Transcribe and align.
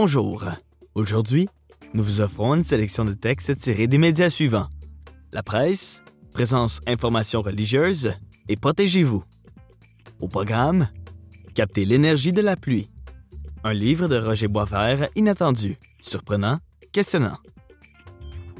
Bonjour. 0.00 0.44
Aujourd'hui, 0.94 1.48
nous 1.92 2.04
vous 2.04 2.20
offrons 2.20 2.54
une 2.54 2.62
sélection 2.62 3.04
de 3.04 3.14
textes 3.14 3.56
tirés 3.56 3.88
des 3.88 3.98
médias 3.98 4.30
suivants. 4.30 4.68
La 5.32 5.42
presse, 5.42 6.04
présence 6.32 6.80
information 6.86 7.42
religieuse 7.42 8.14
et 8.48 8.54
protégez-vous. 8.54 9.24
Au 10.20 10.28
programme, 10.28 10.86
Capter 11.52 11.84
l'énergie 11.84 12.32
de 12.32 12.40
la 12.40 12.54
pluie. 12.54 12.92
Un 13.64 13.72
livre 13.72 14.06
de 14.06 14.16
Roger 14.16 14.46
Boisvert 14.46 15.08
inattendu, 15.16 15.78
surprenant, 16.00 16.60
questionnant. 16.92 17.38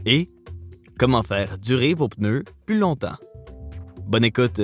Et 0.07 0.33
Comment 0.99 1.23
faire 1.23 1.57
durer 1.57 1.95
vos 1.95 2.09
pneus 2.09 2.43
plus 2.67 2.81
longtemps? 2.81 3.17
Bonne 4.09 4.25
écoute. 4.25 4.63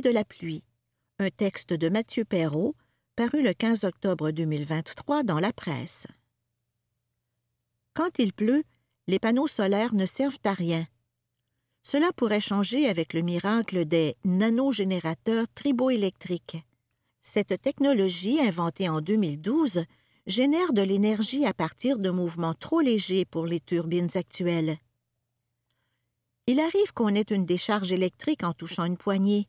De 0.00 0.10
la 0.10 0.24
pluie. 0.24 0.64
Un 1.18 1.30
texte 1.30 1.72
de 1.72 1.88
Mathieu 1.88 2.24
Perrault, 2.24 2.74
paru 3.16 3.42
le 3.42 3.52
15 3.52 3.84
octobre 3.84 4.30
2023 4.30 5.22
dans 5.22 5.40
la 5.40 5.52
presse. 5.52 6.06
Quand 7.94 8.18
il 8.18 8.32
pleut, 8.32 8.64
les 9.06 9.18
panneaux 9.18 9.46
solaires 9.46 9.94
ne 9.94 10.06
servent 10.06 10.38
à 10.44 10.52
rien. 10.52 10.86
Cela 11.82 12.12
pourrait 12.12 12.40
changer 12.40 12.88
avec 12.88 13.14
le 13.14 13.22
miracle 13.22 13.84
des 13.84 14.16
nanogénérateurs 14.24 15.46
triboélectriques. 15.54 16.58
Cette 17.22 17.60
technologie, 17.62 18.40
inventée 18.40 18.88
en 18.88 19.00
2012, 19.00 19.84
génère 20.26 20.72
de 20.72 20.82
l'énergie 20.82 21.46
à 21.46 21.54
partir 21.54 21.98
de 21.98 22.10
mouvements 22.10 22.54
trop 22.54 22.80
légers 22.80 23.24
pour 23.24 23.46
les 23.46 23.60
turbines 23.60 24.10
actuelles. 24.14 24.76
Il 26.48 26.60
arrive 26.60 26.92
qu'on 26.92 27.14
ait 27.14 27.22
une 27.22 27.46
décharge 27.46 27.92
électrique 27.92 28.44
en 28.44 28.52
touchant 28.52 28.84
une 28.84 28.96
poignée, 28.96 29.48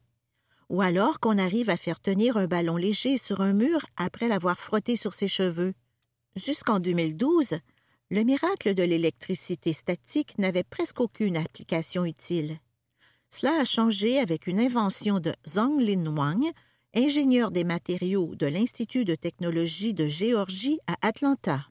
ou 0.70 0.82
alors 0.82 1.20
qu'on 1.20 1.38
arrive 1.38 1.70
à 1.70 1.78
faire 1.78 2.00
tenir 2.00 2.38
un 2.38 2.48
ballon 2.48 2.78
léger 2.78 3.18
sur 3.18 3.42
un 3.42 3.54
mur 3.54 3.86
après 3.96 4.28
l'avoir 4.28 4.60
frotté 4.60 4.96
sur 4.96 5.14
ses 5.14 5.28
cheveux. 5.28 5.73
Jusqu'en 6.36 6.80
2012, 6.80 7.60
le 8.10 8.23
miracle 8.23 8.73
de 8.73 8.84
l'électricité 8.84 9.73
statique 9.73 10.38
n'avait 10.38 10.64
presque 10.64 11.00
aucune 11.00 11.38
application 11.38 12.06
utile. 12.06 12.60
Cela 13.30 13.60
a 13.60 13.66
changé 13.66 14.20
avec 14.20 14.48
une 14.48 14.60
invention 14.60 15.20
de 15.20 15.34
Zhong 15.48 15.82
Lin 15.82 16.06
Wang, 16.16 16.45
ingénieur 16.95 17.52
des 17.52 17.64
matériaux 17.64 18.36
de 18.36 18.45
l'Institut 18.45 19.04
de 19.04 19.16
technologie 19.16 19.94
de 19.94 20.08
Géorgie 20.08 20.80
à 20.88 20.95
Atlanta. 21.05 21.67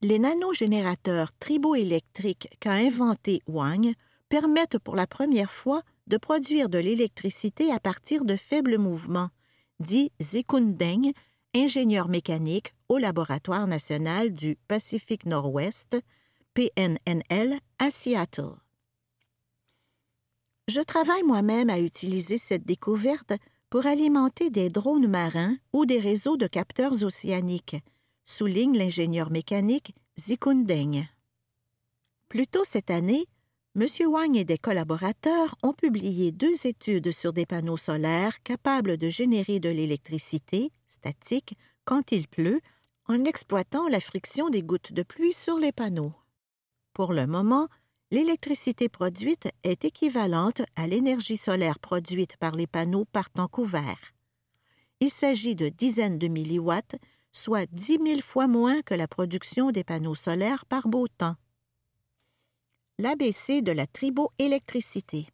Les 0.00 0.18
nanogénérateurs 0.18 1.30
triboélectriques 1.38 2.48
qu'a 2.58 2.72
inventés 2.72 3.42
Wang 3.46 3.92
permettent 4.28 4.78
pour 4.78 4.96
la 4.96 5.06
première 5.06 5.52
fois 5.52 5.82
de 6.06 6.16
produire 6.16 6.68
de 6.68 6.78
l'électricité 6.78 7.72
à 7.72 7.80
partir 7.80 8.24
de 8.24 8.36
faibles 8.36 8.78
mouvements, 8.78 9.30
dit 9.80 10.12
Zikundeng, 10.20 11.12
ingénieur 11.54 12.08
mécanique 12.08 12.74
au 12.88 12.98
Laboratoire 12.98 13.66
national 13.66 14.32
du 14.32 14.56
Pacifique 14.68 15.26
Nord-Ouest, 15.26 16.00
PNNL, 16.54 17.58
à 17.78 17.90
Seattle. 17.90 18.56
Je 20.68 20.80
travaille 20.80 21.22
moi-même 21.24 21.70
à 21.70 21.80
utiliser 21.80 22.38
cette 22.38 22.64
découverte 22.64 23.32
pour 23.68 23.86
alimenter 23.86 24.50
des 24.50 24.68
drones 24.68 25.08
marins 25.08 25.56
ou 25.72 25.86
des 25.86 25.98
réseaux 25.98 26.36
de 26.36 26.46
capteurs 26.46 27.02
océaniques, 27.04 27.76
souligne 28.24 28.76
l'ingénieur 28.76 29.30
mécanique 29.30 29.94
Zikundeng. 30.18 31.06
Plus 32.28 32.46
tôt 32.46 32.64
cette 32.64 32.90
année, 32.90 33.26
M. 33.74 33.86
Wang 34.06 34.36
et 34.36 34.44
des 34.44 34.58
collaborateurs 34.58 35.56
ont 35.62 35.72
publié 35.72 36.30
deux 36.30 36.66
études 36.66 37.10
sur 37.10 37.32
des 37.32 37.46
panneaux 37.46 37.78
solaires 37.78 38.42
capables 38.42 38.98
de 38.98 39.08
générer 39.08 39.60
de 39.60 39.70
l'électricité 39.70 40.70
statique 40.88 41.56
quand 41.86 42.12
il 42.12 42.28
pleut 42.28 42.60
en 43.06 43.24
exploitant 43.24 43.88
la 43.88 44.00
friction 44.00 44.50
des 44.50 44.62
gouttes 44.62 44.92
de 44.92 45.02
pluie 45.02 45.32
sur 45.32 45.58
les 45.58 45.72
panneaux. 45.72 46.12
Pour 46.92 47.14
le 47.14 47.26
moment, 47.26 47.66
l'électricité 48.10 48.90
produite 48.90 49.48
est 49.64 49.86
équivalente 49.86 50.60
à 50.76 50.86
l'énergie 50.86 51.38
solaire 51.38 51.78
produite 51.78 52.36
par 52.36 52.54
les 52.54 52.66
panneaux 52.66 53.06
par 53.06 53.30
temps 53.30 53.48
couvert. 53.48 54.12
Il 55.00 55.10
s'agit 55.10 55.56
de 55.56 55.70
dizaines 55.70 56.18
de 56.18 56.28
milliwatts 56.28 56.96
soit 57.32 57.64
dix 57.72 57.98
mille 57.98 58.22
fois 58.22 58.48
moins 58.48 58.82
que 58.82 58.92
la 58.92 59.08
production 59.08 59.70
des 59.70 59.82
panneaux 59.82 60.14
solaires 60.14 60.66
par 60.66 60.88
beau 60.88 61.08
temps. 61.08 61.36
L'ABC 62.98 63.62
de 63.62 63.72
la 63.72 63.86
triboélectricité. 63.86 65.26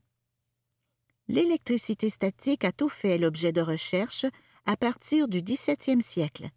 L'électricité 1.26 2.08
statique 2.08 2.64
a 2.64 2.70
tout 2.70 2.88
fait 2.88 3.19
l'objet 3.19 3.50
de 3.50 3.60
recherches 3.60 4.26
à 4.64 4.76
partir 4.76 5.26
du 5.26 5.42
XVIIe 5.42 6.00
siècle. 6.00 6.50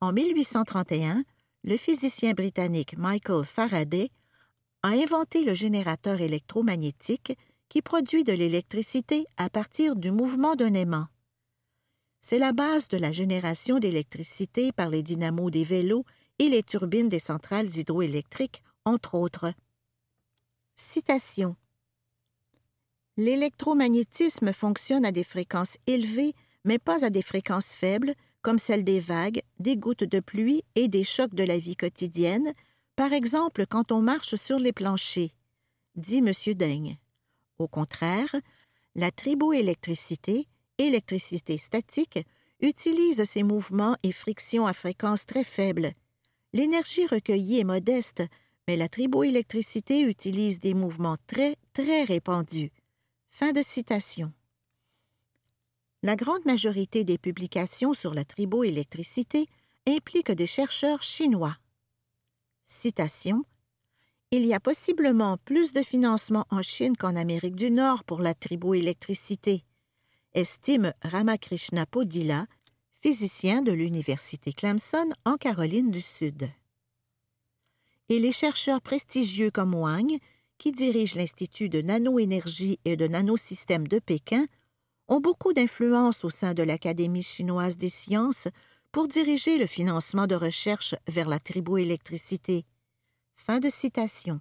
En 0.00 0.12
1831, 0.12 1.24
le 1.64 1.76
physicien 1.76 2.32
britannique 2.32 2.96
Michael 2.96 3.44
Faraday 3.44 4.08
a 4.84 4.90
inventé 4.90 5.44
le 5.44 5.52
générateur 5.52 6.20
électromagnétique 6.20 7.36
qui 7.68 7.82
produit 7.82 8.22
de 8.22 8.32
l'électricité 8.32 9.26
à 9.36 9.50
partir 9.50 9.96
du 9.96 10.12
mouvement 10.12 10.54
d'un 10.54 10.74
aimant. 10.74 11.08
C'est 12.20 12.38
la 12.38 12.52
base 12.52 12.86
de 12.86 12.98
la 12.98 13.10
génération 13.10 13.80
d'électricité 13.80 14.70
par 14.70 14.90
les 14.90 15.02
dynamos 15.02 15.50
des 15.50 15.64
vélos 15.64 16.04
et 16.38 16.48
les 16.48 16.62
turbines 16.62 17.08
des 17.08 17.18
centrales 17.18 17.76
hydroélectriques, 17.76 18.62
entre 18.84 19.16
autres. 19.16 19.52
Citation 20.76 21.56
L'électromagnétisme 23.16 24.52
fonctionne 24.52 25.04
à 25.04 25.12
des 25.12 25.24
fréquences 25.24 25.76
élevées, 25.86 26.34
mais 26.64 26.78
pas 26.78 27.04
à 27.04 27.10
des 27.10 27.22
fréquences 27.22 27.74
faibles, 27.74 28.14
comme 28.42 28.58
celles 28.58 28.84
des 28.84 29.00
vagues, 29.00 29.42
des 29.58 29.76
gouttes 29.76 30.04
de 30.04 30.20
pluie 30.20 30.62
et 30.74 30.88
des 30.88 31.04
chocs 31.04 31.34
de 31.34 31.44
la 31.44 31.58
vie 31.58 31.76
quotidienne, 31.76 32.52
par 32.96 33.12
exemple 33.12 33.66
quand 33.66 33.92
on 33.92 34.02
marche 34.02 34.34
sur 34.34 34.58
les 34.58 34.72
planchers, 34.72 35.30
dit 35.96 36.18
M. 36.18 36.32
Daigne. 36.54 36.98
Au 37.58 37.68
contraire, 37.68 38.34
la 38.94 39.10
triboélectricité 39.10 40.48
électricité 40.78 41.58
statique 41.58 42.18
utilise 42.60 43.24
ces 43.24 43.42
mouvements 43.42 43.96
et 44.02 44.12
frictions 44.12 44.66
à 44.66 44.72
fréquence 44.72 45.26
très 45.26 45.44
faible. 45.44 45.92
L'énergie 46.52 47.06
recueillie 47.06 47.60
est 47.60 47.64
modeste, 47.64 48.22
mais 48.66 48.76
la 48.76 48.88
triboélectricité 48.88 50.02
utilise 50.02 50.60
des 50.60 50.74
mouvements 50.74 51.16
très, 51.26 51.56
très 51.72 52.04
répandus. 52.04 52.72
Fin 53.30 53.52
de 53.52 53.62
citation. 53.62 54.32
La 56.02 56.16
grande 56.16 56.44
majorité 56.44 57.04
des 57.04 57.18
publications 57.18 57.94
sur 57.94 58.14
la 58.14 58.24
triboélectricité 58.24 59.46
impliquent 59.86 60.32
des 60.32 60.46
chercheurs 60.46 61.02
chinois. 61.02 61.56
Citation 62.64 63.44
Il 64.30 64.46
y 64.46 64.54
a 64.54 64.60
possiblement 64.60 65.36
plus 65.44 65.72
de 65.72 65.82
financement 65.82 66.46
en 66.50 66.62
Chine 66.62 66.96
qu'en 66.96 67.16
Amérique 67.16 67.56
du 67.56 67.70
Nord 67.70 68.04
pour 68.04 68.20
la 68.20 68.34
triboélectricité 68.34 69.64
estime 70.34 70.92
Ramakrishna 71.02 71.86
Podila, 71.86 72.46
physicien 73.00 73.62
de 73.62 73.72
l'Université 73.72 74.52
Clemson 74.52 75.08
en 75.24 75.36
Caroline 75.36 75.90
du 75.90 76.00
Sud. 76.00 76.48
Et 78.08 78.18
les 78.18 78.32
chercheurs 78.32 78.80
prestigieux 78.80 79.50
comme 79.50 79.74
Wang, 79.74 80.18
qui 80.58 80.72
dirigent 80.72 81.16
l'Institut 81.16 81.68
de 81.68 81.82
nanoénergie 81.82 82.78
et 82.84 82.96
de 82.96 83.06
nanosystèmes 83.06 83.88
de 83.88 83.98
Pékin, 83.98 84.46
ont 85.08 85.20
beaucoup 85.20 85.52
d'influence 85.52 86.24
au 86.24 86.30
sein 86.30 86.54
de 86.54 86.62
l'Académie 86.62 87.22
chinoise 87.22 87.76
des 87.76 87.88
sciences 87.88 88.48
pour 88.92 89.08
diriger 89.08 89.58
le 89.58 89.66
financement 89.66 90.26
de 90.26 90.34
recherche 90.34 90.94
vers 91.08 91.28
la 91.28 91.40
triboélectricité. 91.40 92.64
Fin 93.36 93.58
de 93.58 93.68
citation. 93.68 94.40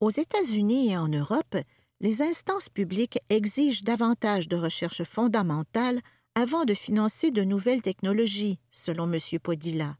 Aux 0.00 0.10
États-Unis 0.10 0.92
et 0.92 0.96
en 0.96 1.08
Europe, 1.08 1.56
les 2.00 2.22
instances 2.22 2.68
publiques 2.68 3.18
exigent 3.30 3.82
davantage 3.82 4.46
de 4.48 4.56
recherche 4.56 5.02
fondamentale 5.02 6.00
avant 6.34 6.64
de 6.64 6.74
financer 6.74 7.32
de 7.32 7.42
nouvelles 7.42 7.82
technologies, 7.82 8.60
selon 8.70 9.12
M. 9.12 9.18
Podila. 9.42 9.96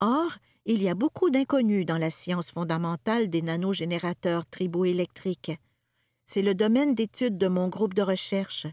Or, 0.00 0.36
il 0.66 0.82
y 0.82 0.88
a 0.88 0.94
beaucoup 0.94 1.30
d'inconnus 1.30 1.86
dans 1.86 1.98
la 1.98 2.10
science 2.10 2.50
fondamentale 2.50 3.28
des 3.28 3.42
nanogénérateurs 3.42 4.46
triboélectriques. 4.46 5.52
C'est 6.26 6.42
le 6.42 6.54
domaine 6.54 6.94
d'étude 6.94 7.38
de 7.38 7.48
mon 7.48 7.68
groupe 7.68 7.94
de 7.94 8.02
recherche. 8.02 8.66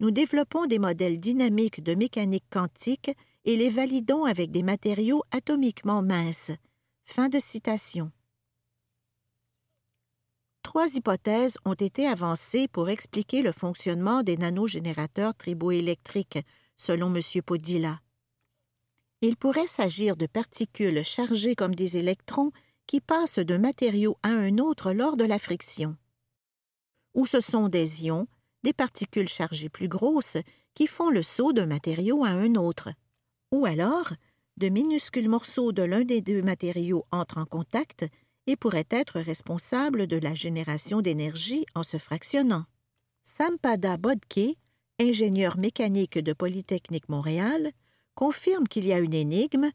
Nous 0.00 0.10
développons 0.10 0.66
des 0.66 0.78
modèles 0.78 1.18
dynamiques 1.18 1.82
de 1.82 1.94
mécanique 1.94 2.44
quantique 2.50 3.10
et 3.44 3.56
les 3.56 3.70
validons 3.70 4.24
avec 4.24 4.50
des 4.50 4.62
matériaux 4.62 5.22
atomiquement 5.30 6.02
minces. 6.02 6.52
Fin 7.04 7.28
de 7.28 7.38
citation. 7.38 8.12
Trois 10.62 10.94
hypothèses 10.94 11.58
ont 11.64 11.74
été 11.74 12.06
avancées 12.06 12.68
pour 12.68 12.88
expliquer 12.88 13.42
le 13.42 13.52
fonctionnement 13.52 14.22
des 14.22 14.36
nanogénérateurs 14.36 15.34
triboélectriques, 15.34 16.38
selon 16.76 17.12
M. 17.14 17.20
Podilla. 17.44 18.00
Il 19.22 19.36
pourrait 19.36 19.68
s'agir 19.68 20.16
de 20.16 20.26
particules 20.26 21.04
chargées 21.04 21.54
comme 21.54 21.76
des 21.76 21.96
électrons 21.96 22.50
qui 22.88 23.00
passent 23.00 23.38
d'un 23.38 23.58
matériau 23.58 24.18
à 24.24 24.30
un 24.30 24.58
autre 24.58 24.92
lors 24.92 25.16
de 25.16 25.24
la 25.24 25.38
friction. 25.38 25.96
Ou 27.14 27.24
ce 27.24 27.38
sont 27.38 27.68
des 27.68 28.04
ions, 28.04 28.26
des 28.64 28.72
particules 28.72 29.28
chargées 29.28 29.68
plus 29.68 29.86
grosses, 29.86 30.38
qui 30.74 30.88
font 30.88 31.08
le 31.08 31.22
saut 31.22 31.52
d'un 31.52 31.66
matériau 31.66 32.24
à 32.24 32.30
un 32.30 32.56
autre. 32.56 32.90
Ou 33.52 33.64
alors, 33.64 34.12
de 34.56 34.68
minuscules 34.68 35.28
morceaux 35.28 35.70
de 35.70 35.82
l'un 35.82 36.02
des 36.02 36.20
deux 36.20 36.42
matériaux 36.42 37.04
entrent 37.12 37.38
en 37.38 37.46
contact 37.46 38.04
et 38.48 38.56
pourraient 38.56 38.88
être 38.90 39.20
responsables 39.20 40.08
de 40.08 40.16
la 40.16 40.34
génération 40.34 41.00
d'énergie 41.00 41.64
en 41.76 41.84
se 41.84 41.96
fractionnant. 41.96 42.64
Sampada 43.38 43.98
Bodke, 43.98 44.56
ingénieur 45.00 45.58
mécanique 45.58 46.18
de 46.18 46.32
Polytechnique 46.32 47.08
Montréal, 47.08 47.70
confirme 48.14 48.68
qu'il 48.68 48.86
y 48.86 48.92
a 48.92 48.98
une 48.98 49.14
énigme. 49.14 49.70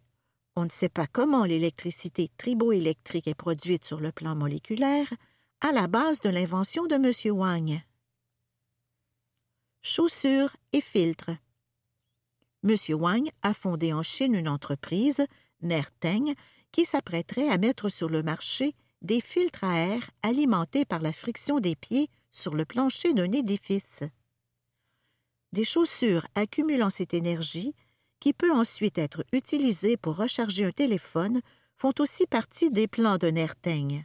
On 0.55 0.65
ne 0.65 0.69
sait 0.69 0.89
pas 0.89 1.07
comment 1.07 1.45
l'électricité 1.45 2.29
triboélectrique 2.37 3.27
est 3.27 3.35
produite 3.35 3.85
sur 3.85 3.99
le 3.99 4.11
plan 4.11 4.35
moléculaire, 4.35 5.07
à 5.61 5.71
la 5.71 5.87
base 5.87 6.19
de 6.21 6.29
l'invention 6.29 6.85
de 6.85 6.95
M. 6.95 7.37
Wang. 7.37 7.81
Chaussures 9.81 10.55
et 10.73 10.81
filtres. 10.81 11.31
M. 12.63 12.75
Wang 12.89 13.29
a 13.43 13.53
fondé 13.53 13.93
en 13.93 14.03
Chine 14.03 14.35
une 14.35 14.49
entreprise, 14.49 15.25
Nerteng, 15.61 16.33
qui 16.71 16.85
s'apprêterait 16.85 17.49
à 17.49 17.57
mettre 17.57 17.89
sur 17.89 18.09
le 18.09 18.23
marché 18.23 18.73
des 19.01 19.21
filtres 19.21 19.63
à 19.63 19.77
air 19.79 20.09
alimentés 20.23 20.85
par 20.85 20.99
la 20.99 21.13
friction 21.13 21.59
des 21.59 21.75
pieds 21.75 22.09
sur 22.31 22.55
le 22.55 22.65
plancher 22.65 23.13
d'un 23.13 23.31
édifice. 23.31 24.03
Des 25.53 25.63
chaussures 25.63 26.27
accumulant 26.35 26.89
cette 26.89 27.13
énergie, 27.13 27.73
qui 28.19 28.33
peut 28.33 28.51
ensuite 28.51 28.97
être 28.97 29.23
utilisée 29.31 29.97
pour 29.97 30.15
recharger 30.15 30.65
un 30.65 30.71
téléphone, 30.71 31.41
font 31.75 31.93
aussi 31.99 32.25
partie 32.25 32.71
des 32.71 32.87
plans 32.87 33.17
de 33.17 33.27
Nerteng. 33.27 34.03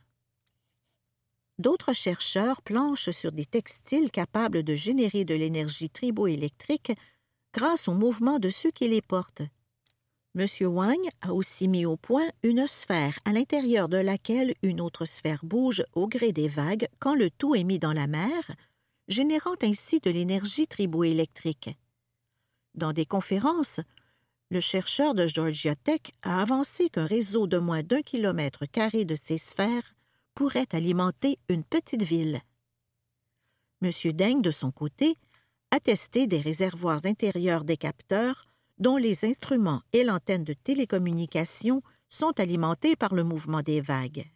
D'autres 1.58 1.92
chercheurs 1.92 2.62
planchent 2.62 3.10
sur 3.10 3.32
des 3.32 3.46
textiles 3.46 4.10
capables 4.10 4.62
de 4.62 4.74
générer 4.74 5.24
de 5.24 5.34
l'énergie 5.34 5.90
triboélectrique 5.90 6.92
grâce 7.54 7.88
au 7.88 7.94
mouvement 7.94 8.38
de 8.38 8.50
ceux 8.50 8.70
qui 8.70 8.88
les 8.88 9.02
portent. 9.02 9.42
M. 10.34 10.46
Wang 10.62 11.08
a 11.20 11.34
aussi 11.34 11.68
mis 11.68 11.84
au 11.84 11.98
point 11.98 12.26
une 12.42 12.66
sphère 12.66 13.18
à 13.26 13.32
l'intérieur 13.32 13.90
de 13.90 13.98
laquelle 13.98 14.54
une 14.62 14.80
autre 14.80 15.04
sphère 15.04 15.44
bouge 15.44 15.84
au 15.94 16.08
gré 16.08 16.32
des 16.32 16.48
vagues 16.48 16.88
quand 16.98 17.14
le 17.14 17.28
tout 17.30 17.54
est 17.54 17.64
mis 17.64 17.78
dans 17.78 17.92
la 17.92 18.06
mer, 18.06 18.50
générant 19.08 19.56
ainsi 19.62 20.00
de 20.00 20.10
l'énergie 20.10 20.66
triboélectrique. 20.66 21.76
Dans 22.74 22.94
des 22.94 23.04
conférences, 23.04 23.80
le 24.52 24.60
chercheur 24.60 25.14
de 25.14 25.26
Georgia 25.26 25.74
Tech 25.74 26.02
a 26.20 26.42
avancé 26.42 26.90
qu'un 26.90 27.06
réseau 27.06 27.46
de 27.46 27.56
moins 27.56 27.82
d'un 27.82 28.02
kilomètre 28.02 28.66
carré 28.66 29.06
de 29.06 29.16
ces 29.20 29.38
sphères 29.38 29.94
pourrait 30.34 30.66
alimenter 30.72 31.38
une 31.48 31.64
petite 31.64 32.02
ville. 32.02 32.42
M. 33.80 33.90
Deng, 34.12 34.42
de 34.42 34.50
son 34.50 34.70
côté, 34.70 35.16
a 35.70 35.80
testé 35.80 36.26
des 36.26 36.40
réservoirs 36.40 37.00
intérieurs 37.06 37.64
des 37.64 37.78
capteurs 37.78 38.44
dont 38.76 38.98
les 38.98 39.24
instruments 39.24 39.80
et 39.94 40.04
l'antenne 40.04 40.44
de 40.44 40.52
télécommunication 40.52 41.82
sont 42.10 42.38
alimentés 42.38 42.94
par 42.94 43.14
le 43.14 43.24
mouvement 43.24 43.62
des 43.62 43.80
vagues. 43.80 44.30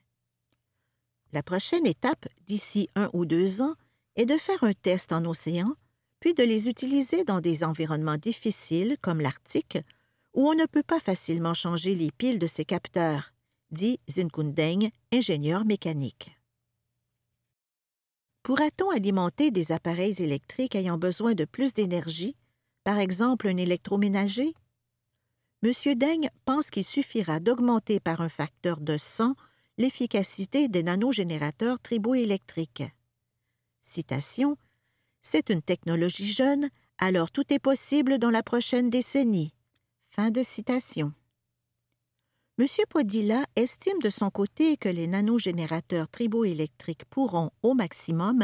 La 1.34 1.42
prochaine 1.42 1.86
étape, 1.86 2.26
d'ici 2.46 2.88
un 2.94 3.10
ou 3.12 3.26
deux 3.26 3.60
ans, 3.60 3.74
est 4.16 4.24
de 4.24 4.38
faire 4.38 4.64
un 4.64 4.72
test 4.72 5.12
en 5.12 5.26
océan, 5.26 5.74
puis 6.20 6.32
de 6.32 6.42
les 6.42 6.70
utiliser 6.70 7.24
dans 7.24 7.42
des 7.42 7.64
environnements 7.64 8.16
difficiles 8.16 8.96
comme 9.02 9.20
l'Arctique, 9.20 9.76
où 10.36 10.48
on 10.48 10.54
ne 10.54 10.66
peut 10.66 10.82
pas 10.82 11.00
facilement 11.00 11.54
changer 11.54 11.94
les 11.94 12.12
piles 12.12 12.38
de 12.38 12.46
ces 12.46 12.66
capteurs, 12.66 13.32
dit 13.70 13.98
Zinkundeng, 14.08 14.90
ingénieur 15.12 15.64
mécanique. 15.64 16.30
Pourra-t-on 18.42 18.90
alimenter 18.90 19.50
des 19.50 19.72
appareils 19.72 20.22
électriques 20.22 20.76
ayant 20.76 20.98
besoin 20.98 21.34
de 21.34 21.46
plus 21.46 21.74
d'énergie, 21.74 22.36
par 22.84 22.98
exemple 22.98 23.48
un 23.48 23.56
électroménager? 23.56 24.54
M. 25.64 25.72
Deng 25.96 26.28
pense 26.44 26.70
qu'il 26.70 26.84
suffira 26.84 27.40
d'augmenter 27.40 27.98
par 27.98 28.20
un 28.20 28.28
facteur 28.28 28.80
de 28.80 28.98
100 28.98 29.34
l'efficacité 29.78 30.68
des 30.68 30.82
nanogénérateurs 30.82 31.80
triboélectriques. 31.80 32.84
Citation 33.80 34.58
C'est 35.22 35.48
une 35.48 35.62
technologie 35.62 36.30
jeune, 36.30 36.68
alors 36.98 37.30
tout 37.30 37.52
est 37.52 37.58
possible 37.58 38.18
dans 38.18 38.30
la 38.30 38.42
prochaine 38.42 38.90
décennie. 38.90 39.55
Fin 40.16 40.30
de. 40.30 40.42
M. 42.58 42.66
Podilla 42.88 43.44
estime 43.54 43.98
de 44.02 44.08
son 44.08 44.30
côté 44.30 44.78
que 44.78 44.88
les 44.88 45.06
nanogénérateurs 45.06 46.08
triboélectriques 46.08 47.04
pourront, 47.10 47.50
au 47.62 47.74
maximum, 47.74 48.42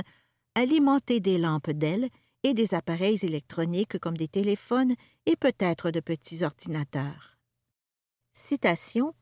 alimenter 0.55 1.21
des 1.21 1.39
lampes 1.39 1.71
d'ailes 1.71 2.11
et 2.43 2.53
des 2.53 2.75
appareils 2.75 3.25
électroniques 3.25 3.99
comme 4.01 4.19
des 4.19 4.29
téléphones 4.29 4.95
et 5.25 5.35
peut-être 5.35 5.91
de 5.91 6.01
petits 6.01 6.45
ordinateurs. 6.45 7.39
Citation 8.35 9.15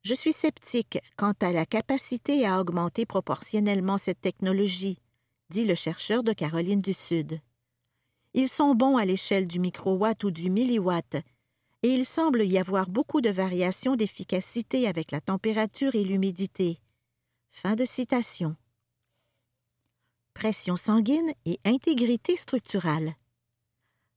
Je 0.00 0.14
suis 0.14 0.32
sceptique 0.32 0.98
quant 1.18 1.34
à 1.42 1.52
la 1.52 1.66
capacité 1.66 2.46
à 2.46 2.58
augmenter 2.58 3.04
proportionnellement 3.04 3.98
cette 3.98 4.22
technologie, 4.22 4.96
dit 5.50 5.66
le 5.66 5.74
chercheur 5.74 6.22
de 6.22 6.32
Caroline 6.32 6.80
du 6.80 6.94
Sud. 6.94 7.38
Ils 8.32 8.48
sont 8.48 8.74
bons 8.74 8.96
à 8.96 9.04
l'échelle 9.04 9.46
du 9.46 9.60
microwatt 9.60 10.24
ou 10.24 10.30
du 10.30 10.48
milliwatt, 10.48 11.22
et 11.82 11.94
il 11.94 12.04
semble 12.04 12.42
y 12.44 12.58
avoir 12.58 12.88
beaucoup 12.88 13.20
de 13.20 13.30
variations 13.30 13.96
d'efficacité 13.96 14.86
avec 14.86 15.10
la 15.10 15.20
température 15.20 15.94
et 15.94 16.04
l'humidité. 16.04 16.78
Fin 17.50 17.74
de 17.74 17.84
citation. 17.84 18.56
Pression 20.34 20.76
sanguine 20.76 21.32
et 21.46 21.58
intégrité 21.64 22.36
structurale. 22.36 23.14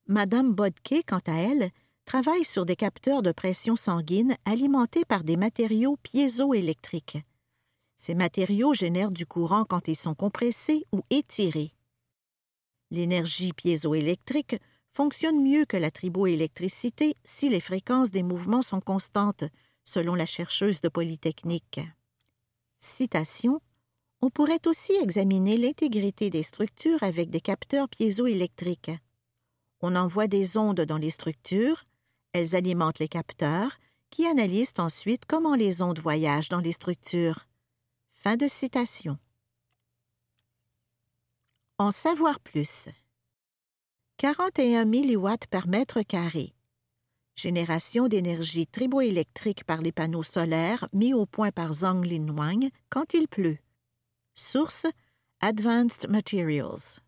Madame 0.07 0.53
Bodke, 0.53 1.03
quant 1.07 1.21
à 1.27 1.33
elle, 1.33 1.71
travaille 2.05 2.45
sur 2.45 2.65
des 2.65 2.75
capteurs 2.75 3.21
de 3.21 3.31
pression 3.31 3.75
sanguine 3.75 4.35
alimentés 4.45 5.05
par 5.05 5.23
des 5.23 5.37
matériaux 5.37 5.97
piézoélectriques. 6.03 7.17
Ces 7.95 8.15
matériaux 8.15 8.73
génèrent 8.73 9.11
du 9.11 9.25
courant 9.25 9.63
quand 9.63 9.87
ils 9.87 9.95
sont 9.95 10.15
compressés 10.15 10.85
ou 10.91 11.01
étirés. 11.09 11.73
L'énergie 12.91 13.53
piézoélectrique 13.53 14.57
fonctionne 14.93 15.41
mieux 15.41 15.65
que 15.65 15.77
la 15.77 15.91
triboélectricité 15.91 17.15
si 17.23 17.49
les 17.49 17.59
fréquences 17.59 18.11
des 18.11 18.23
mouvements 18.23 18.61
sont 18.61 18.79
constantes, 18.79 19.43
selon 19.83 20.15
la 20.15 20.27
chercheuse 20.27 20.81
de 20.81 20.89
Polytechnique. 20.89 21.81
Citation 22.79 23.59
On 24.21 24.29
pourrait 24.29 24.65
aussi 24.67 24.93
examiner 25.01 25.57
l'intégrité 25.57 26.29
des 26.29 26.43
structures 26.43 27.01
avec 27.01 27.29
des 27.29 27.41
capteurs 27.41 27.89
piézoélectriques. 27.89 28.91
On 29.81 29.95
envoie 29.95 30.27
des 30.27 30.57
ondes 30.57 30.81
dans 30.81 30.97
les 30.97 31.09
structures, 31.09 31.83
elles 32.31 32.55
alimentent 32.55 32.99
les 32.99 33.09
capteurs, 33.09 33.77
qui 34.11 34.27
analysent 34.27 34.73
ensuite 34.77 35.25
comment 35.25 35.55
les 35.55 35.81
ondes 35.81 35.99
voyagent 35.99 36.49
dans 36.49 36.59
les 36.59 36.71
structures. 36.71 37.47
Fin 38.13 38.37
de 38.37 38.47
citation. 38.47 39.17
En 41.79 41.89
savoir 41.89 42.39
plus. 42.39 42.89
41 44.17 44.85
milliwatts 44.85 45.47
par 45.47 45.67
mètre 45.67 46.01
carré. 46.01 46.53
Génération 47.35 48.07
d'énergie 48.07 48.67
triboélectrique 48.67 49.65
par 49.65 49.81
les 49.81 49.91
panneaux 49.91 50.23
solaires 50.23 50.87
mis 50.93 51.13
au 51.13 51.25
point 51.25 51.51
par 51.51 51.73
Zhang 51.73 52.05
Linwang 52.05 52.69
quand 52.89 53.13
il 53.13 53.27
pleut. 53.27 53.57
Source 54.35 54.85
Advanced 55.41 56.09
Materials. 56.09 57.01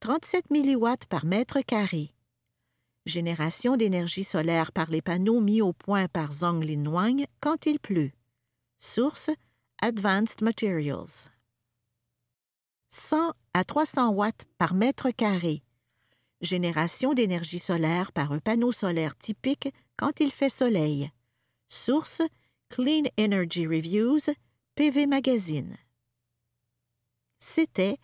37 0.00 0.50
milliwatts 0.50 1.06
par 1.06 1.26
mètre 1.26 1.60
carré. 1.60 2.14
Génération 3.04 3.76
d'énergie 3.76 4.24
solaire 4.24 4.72
par 4.72 4.90
les 4.90 5.02
panneaux 5.02 5.40
mis 5.40 5.60
au 5.60 5.72
point 5.72 6.06
par 6.06 6.32
Zhang 6.32 6.62
Linwang 6.62 7.26
quand 7.40 7.66
il 7.66 7.78
pleut. 7.78 8.12
Source 8.78 9.28
Advanced 9.82 10.40
Materials. 10.40 11.28
100 12.92 13.32
à 13.54 13.64
300 13.64 14.10
watts 14.10 14.44
par 14.58 14.74
mètre 14.74 15.10
carré. 15.10 15.62
Génération 16.42 17.14
d'énergie 17.14 17.58
solaire 17.58 18.12
par 18.12 18.32
un 18.32 18.38
panneau 18.38 18.70
solaire 18.70 19.16
typique 19.16 19.72
quand 19.96 20.20
il 20.20 20.30
fait 20.30 20.50
soleil. 20.50 21.10
Source 21.68 22.20
Clean 22.68 23.04
Energy 23.18 23.66
Reviews, 23.66 24.20
PV 24.74 25.06
Magazine. 25.06 25.76
C'était 27.38 27.96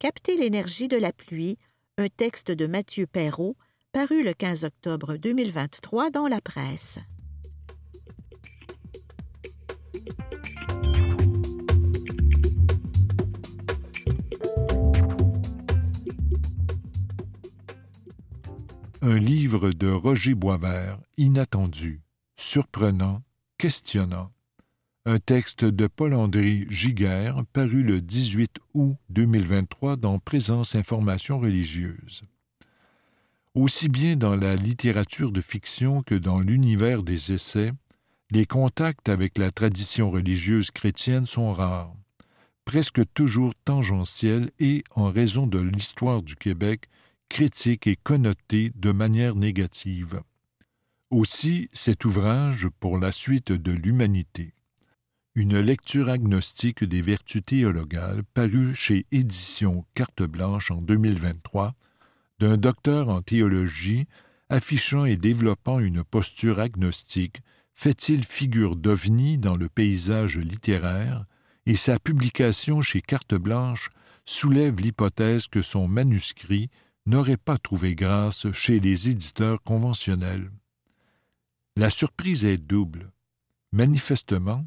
Capter 0.00 0.36
l'énergie 0.36 0.88
de 0.88 0.96
la 0.96 1.12
pluie, 1.12 1.56
un 1.96 2.08
texte 2.08 2.50
de 2.50 2.66
Mathieu 2.66 3.06
Perrault, 3.06 3.56
paru 3.92 4.24
le 4.24 4.32
15 4.34 4.64
octobre 4.64 5.16
2023 5.16 6.10
dans 6.10 6.26
la 6.26 6.40
presse. 6.40 6.98
Un 19.04 19.18
livre 19.18 19.72
de 19.72 19.90
Roger 19.90 20.34
Boisvert, 20.34 20.96
inattendu, 21.16 22.02
surprenant, 22.36 23.20
questionnant. 23.58 24.30
Un 25.06 25.18
texte 25.18 25.64
de 25.64 25.88
Paul-André 25.88 26.66
Giguère, 26.70 27.38
paru 27.52 27.82
le 27.82 28.00
18 28.00 28.60
août 28.74 28.94
2023 29.10 29.96
dans 29.96 30.20
Présence 30.20 30.76
Information 30.76 31.40
religieuse. 31.40 32.22
Aussi 33.56 33.88
bien 33.88 34.14
dans 34.14 34.36
la 34.36 34.54
littérature 34.54 35.32
de 35.32 35.40
fiction 35.40 36.04
que 36.04 36.14
dans 36.14 36.38
l'univers 36.38 37.02
des 37.02 37.32
essais, 37.32 37.72
les 38.30 38.46
contacts 38.46 39.08
avec 39.08 39.36
la 39.36 39.50
tradition 39.50 40.10
religieuse 40.10 40.70
chrétienne 40.70 41.26
sont 41.26 41.52
rares, 41.52 41.92
presque 42.64 43.02
toujours 43.14 43.52
tangentiels 43.64 44.52
et, 44.60 44.84
en 44.94 45.10
raison 45.10 45.48
de 45.48 45.58
l'histoire 45.58 46.22
du 46.22 46.36
Québec, 46.36 46.88
critique 47.32 47.86
et 47.86 47.96
connoté 47.96 48.72
de 48.74 48.92
manière 48.92 49.34
négative. 49.34 50.20
Aussi 51.08 51.70
cet 51.72 52.04
ouvrage 52.04 52.68
pour 52.78 52.98
la 52.98 53.10
suite 53.10 53.52
de 53.52 53.72
l'humanité. 53.72 54.52
Une 55.34 55.58
lecture 55.58 56.10
agnostique 56.10 56.84
des 56.84 57.00
vertus 57.00 57.42
théologales 57.42 58.22
parue 58.34 58.74
chez 58.74 59.06
Édition 59.12 59.86
Carte 59.94 60.22
Blanche 60.22 60.70
en 60.70 60.82
2023 60.82 61.72
d'un 62.38 62.58
docteur 62.58 63.08
en 63.08 63.22
théologie 63.22 64.06
affichant 64.50 65.06
et 65.06 65.16
développant 65.16 65.80
une 65.80 66.04
posture 66.04 66.60
agnostique 66.60 67.40
fait-il 67.74 68.26
figure 68.26 68.76
d'ovni 68.76 69.38
dans 69.38 69.56
le 69.56 69.70
paysage 69.70 70.36
littéraire 70.36 71.24
et 71.64 71.76
sa 71.76 71.98
publication 71.98 72.82
chez 72.82 73.00
Carte 73.00 73.34
Blanche 73.34 73.88
soulève 74.26 74.78
l'hypothèse 74.78 75.46
que 75.46 75.62
son 75.62 75.88
manuscrit 75.88 76.68
n'aurait 77.06 77.36
pas 77.36 77.58
trouvé 77.58 77.94
grâce 77.94 78.50
chez 78.52 78.80
les 78.80 79.08
éditeurs 79.08 79.62
conventionnels. 79.62 80.50
La 81.76 81.90
surprise 81.90 82.44
est 82.44 82.58
double. 82.58 83.12
Manifestement, 83.72 84.66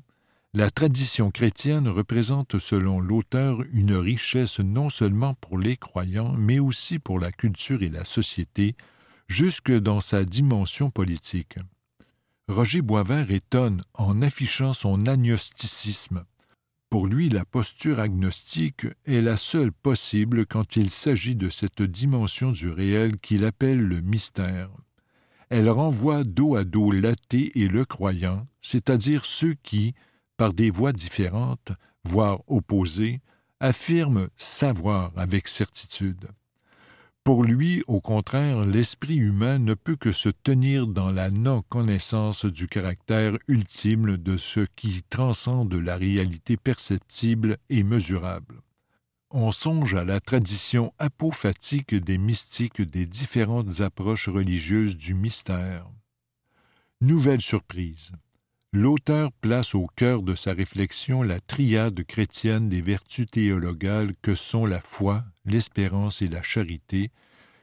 la 0.54 0.70
tradition 0.72 1.32
chrétienne 1.32 1.88
représente 1.88 2.60
selon 2.60 3.00
l'auteur 3.00 3.62
une 3.74 3.94
richesse 3.94 4.60
non 4.60 4.90
seulement 4.90 5.34
pour 5.36 5.58
les 5.58 5.78
croyants, 5.78 6.34
mais 6.34 6.60
aussi 6.60 6.98
pour 6.98 7.20
la 7.20 7.32
culture 7.32 7.84
et 7.84 7.90
la 7.90 8.06
société, 8.06 8.76
jusque 9.28 9.72
dans 9.72 10.00
sa 10.00 10.24
dimension 10.24 10.90
politique. 10.90 11.58
Roger 12.48 12.82
Boisvert 12.82 13.32
étonne 13.32 13.84
en 13.96 14.22
affichant 14.22 14.74
son 14.74 15.08
agnosticisme, 15.08 16.24
pour 16.90 17.08
lui, 17.08 17.30
la 17.30 17.46
posture 17.46 18.00
agnostique 18.00 18.88
est 19.06 19.22
la 19.22 19.38
seule 19.38 19.72
possible 19.72 20.46
quand 20.46 20.76
il 20.76 20.90
s'agit 20.90 21.36
de 21.36 21.50
cette 21.50 21.82
dimension 21.82 22.52
du 22.52 22.70
réel 22.70 23.18
qu'il 23.20 23.44
appelle 23.44 23.80
le 23.80 24.02
mystère. 24.02 24.70
Elle 25.50 25.70
renvoie 25.70 26.24
dos 26.24 26.56
à 26.56 26.64
dos 26.64 26.92
l'athée 26.92 27.52
et 27.60 27.68
le 27.68 27.86
croyant, 27.86 28.48
c'est-à-dire 28.62 29.26
ceux 29.26 29.56
qui, 29.56 29.94
par 30.38 30.54
des 30.54 30.70
voies 30.70 30.94
différentes, 30.94 31.72
voire 32.04 32.42
opposées, 32.48 33.22
affirment 33.60 34.30
savoir 34.38 35.12
avec 35.18 35.48
certitude. 35.48 36.30
Pour 37.26 37.44
lui, 37.44 37.82
au 37.88 38.02
contraire, 38.02 38.66
l'esprit 38.66 39.16
humain 39.16 39.58
ne 39.58 39.74
peut 39.74 39.96
que 39.96 40.12
se 40.12 40.30
tenir 40.30 40.86
dans 40.86 41.12
la 41.12 41.32
non-connaissance 41.32 42.46
du 42.46 42.68
caractère 42.68 43.36
ultime 43.48 44.16
de 44.16 44.38
ce 44.38 44.60
qui 44.76 45.02
transcende 45.10 45.74
la 45.74 45.98
réalité 45.98 46.56
perceptible 46.56 47.58
et 47.72 47.82
mesurable. 47.82 48.62
On 49.32 49.52
songe 49.52 49.96
à 49.96 50.06
la 50.06 50.20
tradition 50.20 50.94
apophatique 51.00 51.96
des 51.96 52.20
mystiques 52.20 52.84
des 52.84 53.08
différentes 53.08 53.82
approches 53.82 54.30
religieuses 54.30 54.96
du 54.96 55.16
mystère. 55.16 55.90
Nouvelle 57.02 57.42
surprise. 57.42 58.12
L'auteur 58.78 59.32
place 59.32 59.74
au 59.74 59.88
cœur 59.96 60.22
de 60.22 60.36
sa 60.36 60.52
réflexion 60.52 61.24
la 61.24 61.40
triade 61.40 62.04
chrétienne 62.04 62.68
des 62.68 62.82
vertus 62.82 63.26
théologales 63.26 64.12
que 64.22 64.36
sont 64.36 64.66
la 64.66 64.82
foi, 64.82 65.24
l'espérance 65.46 66.22
et 66.22 66.28
la 66.28 66.44
charité, 66.44 67.10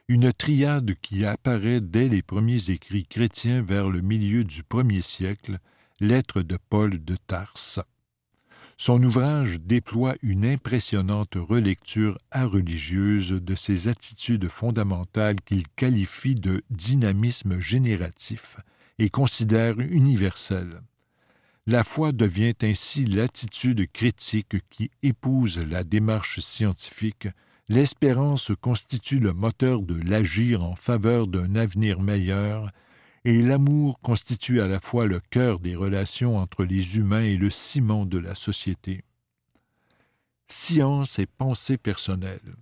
une 0.09 0.33
triade 0.33 0.95
qui 1.03 1.27
apparaît 1.27 1.83
dès 1.83 2.09
les 2.09 2.23
premiers 2.23 2.71
écrits 2.71 3.05
chrétiens 3.05 3.61
vers 3.61 3.91
le 3.91 4.01
milieu 4.01 4.43
du 4.43 4.63
premier 4.63 5.03
siècle, 5.03 5.59
lettres 6.01 6.41
de 6.41 6.57
Paul 6.71 7.05
de 7.05 7.17
Tarse. 7.27 7.79
Son 8.79 9.03
ouvrage 9.03 9.61
déploie 9.61 10.15
une 10.23 10.47
impressionnante 10.47 11.35
relecture 11.35 12.17
religieuse 12.35 13.33
de 13.33 13.55
ces 13.55 13.89
attitudes 13.89 14.49
fondamentales 14.49 15.43
qu'il 15.43 15.69
qualifie 15.77 16.37
de 16.37 16.63
dynamisme 16.71 17.61
génératif 17.61 18.57
et 18.99 19.11
considère 19.11 19.79
universelles. 19.79 20.81
La 21.67 21.85
foi 21.85 22.11
devient 22.11 22.55
ainsi 22.63 23.05
l'attitude 23.05 23.87
critique 23.93 24.57
qui 24.69 24.91
épouse 25.05 25.59
la 25.59 25.85
démarche 25.85 26.41
scientifique, 26.41 27.29
l'espérance 27.69 28.51
constitue 28.61 29.21
le 29.21 29.33
moteur 29.33 29.83
de 29.83 29.95
l'agir 29.95 30.65
en 30.65 30.75
faveur 30.75 31.29
d'un 31.29 31.55
avenir 31.55 32.01
meilleur, 32.01 32.73
et 33.25 33.41
l'amour 33.41 34.01
constitue 34.01 34.61
à 34.61 34.67
la 34.67 34.81
fois 34.81 35.07
le 35.07 35.21
cœur 35.21 35.61
des 35.61 35.77
relations 35.77 36.37
entre 36.37 36.65
les 36.65 36.99
humains 36.99 37.23
et 37.23 37.37
le 37.37 37.51
ciment 37.51 38.07
de 38.07 38.19
la 38.19 38.35
société. 38.35 39.05
Science 40.49 41.21
et 41.21 41.27
pensée 41.27 41.79
personnelle. 41.79 42.57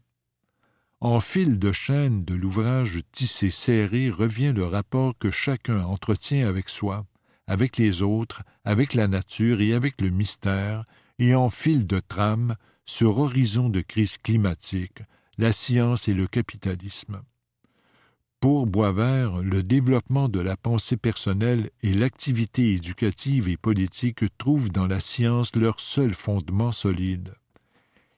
En 1.00 1.20
fil 1.20 1.58
de 1.58 1.72
chaîne 1.72 2.26
de 2.26 2.34
l'ouvrage 2.34 3.00
tissé 3.12 3.48
serré 3.48 4.10
revient 4.10 4.52
le 4.54 4.66
rapport 4.66 5.16
que 5.16 5.30
chacun 5.30 5.80
entretient 5.86 6.46
avec 6.46 6.68
soi, 6.68 7.06
avec 7.46 7.76
les 7.76 8.02
autres, 8.02 8.42
avec 8.64 8.94
la 8.94 9.08
nature 9.08 9.60
et 9.60 9.72
avec 9.74 10.00
le 10.00 10.10
mystère, 10.10 10.84
et 11.18 11.34
en 11.34 11.50
fil 11.50 11.86
de 11.86 12.00
trame, 12.00 12.56
sur 12.84 13.18
horizon 13.18 13.68
de 13.68 13.80
crise 13.80 14.18
climatique, 14.18 15.02
la 15.38 15.52
science 15.52 16.08
et 16.08 16.14
le 16.14 16.26
capitalisme. 16.26 17.22
Pour 18.40 18.66
Boisvert, 18.66 19.42
le 19.42 19.62
développement 19.62 20.28
de 20.30 20.40
la 20.40 20.56
pensée 20.56 20.96
personnelle 20.96 21.70
et 21.82 21.92
l'activité 21.92 22.72
éducative 22.72 23.48
et 23.48 23.58
politique 23.58 24.24
trouvent 24.38 24.70
dans 24.70 24.86
la 24.86 25.00
science 25.00 25.54
leur 25.54 25.78
seul 25.78 26.14
fondement 26.14 26.72
solide. 26.72 27.34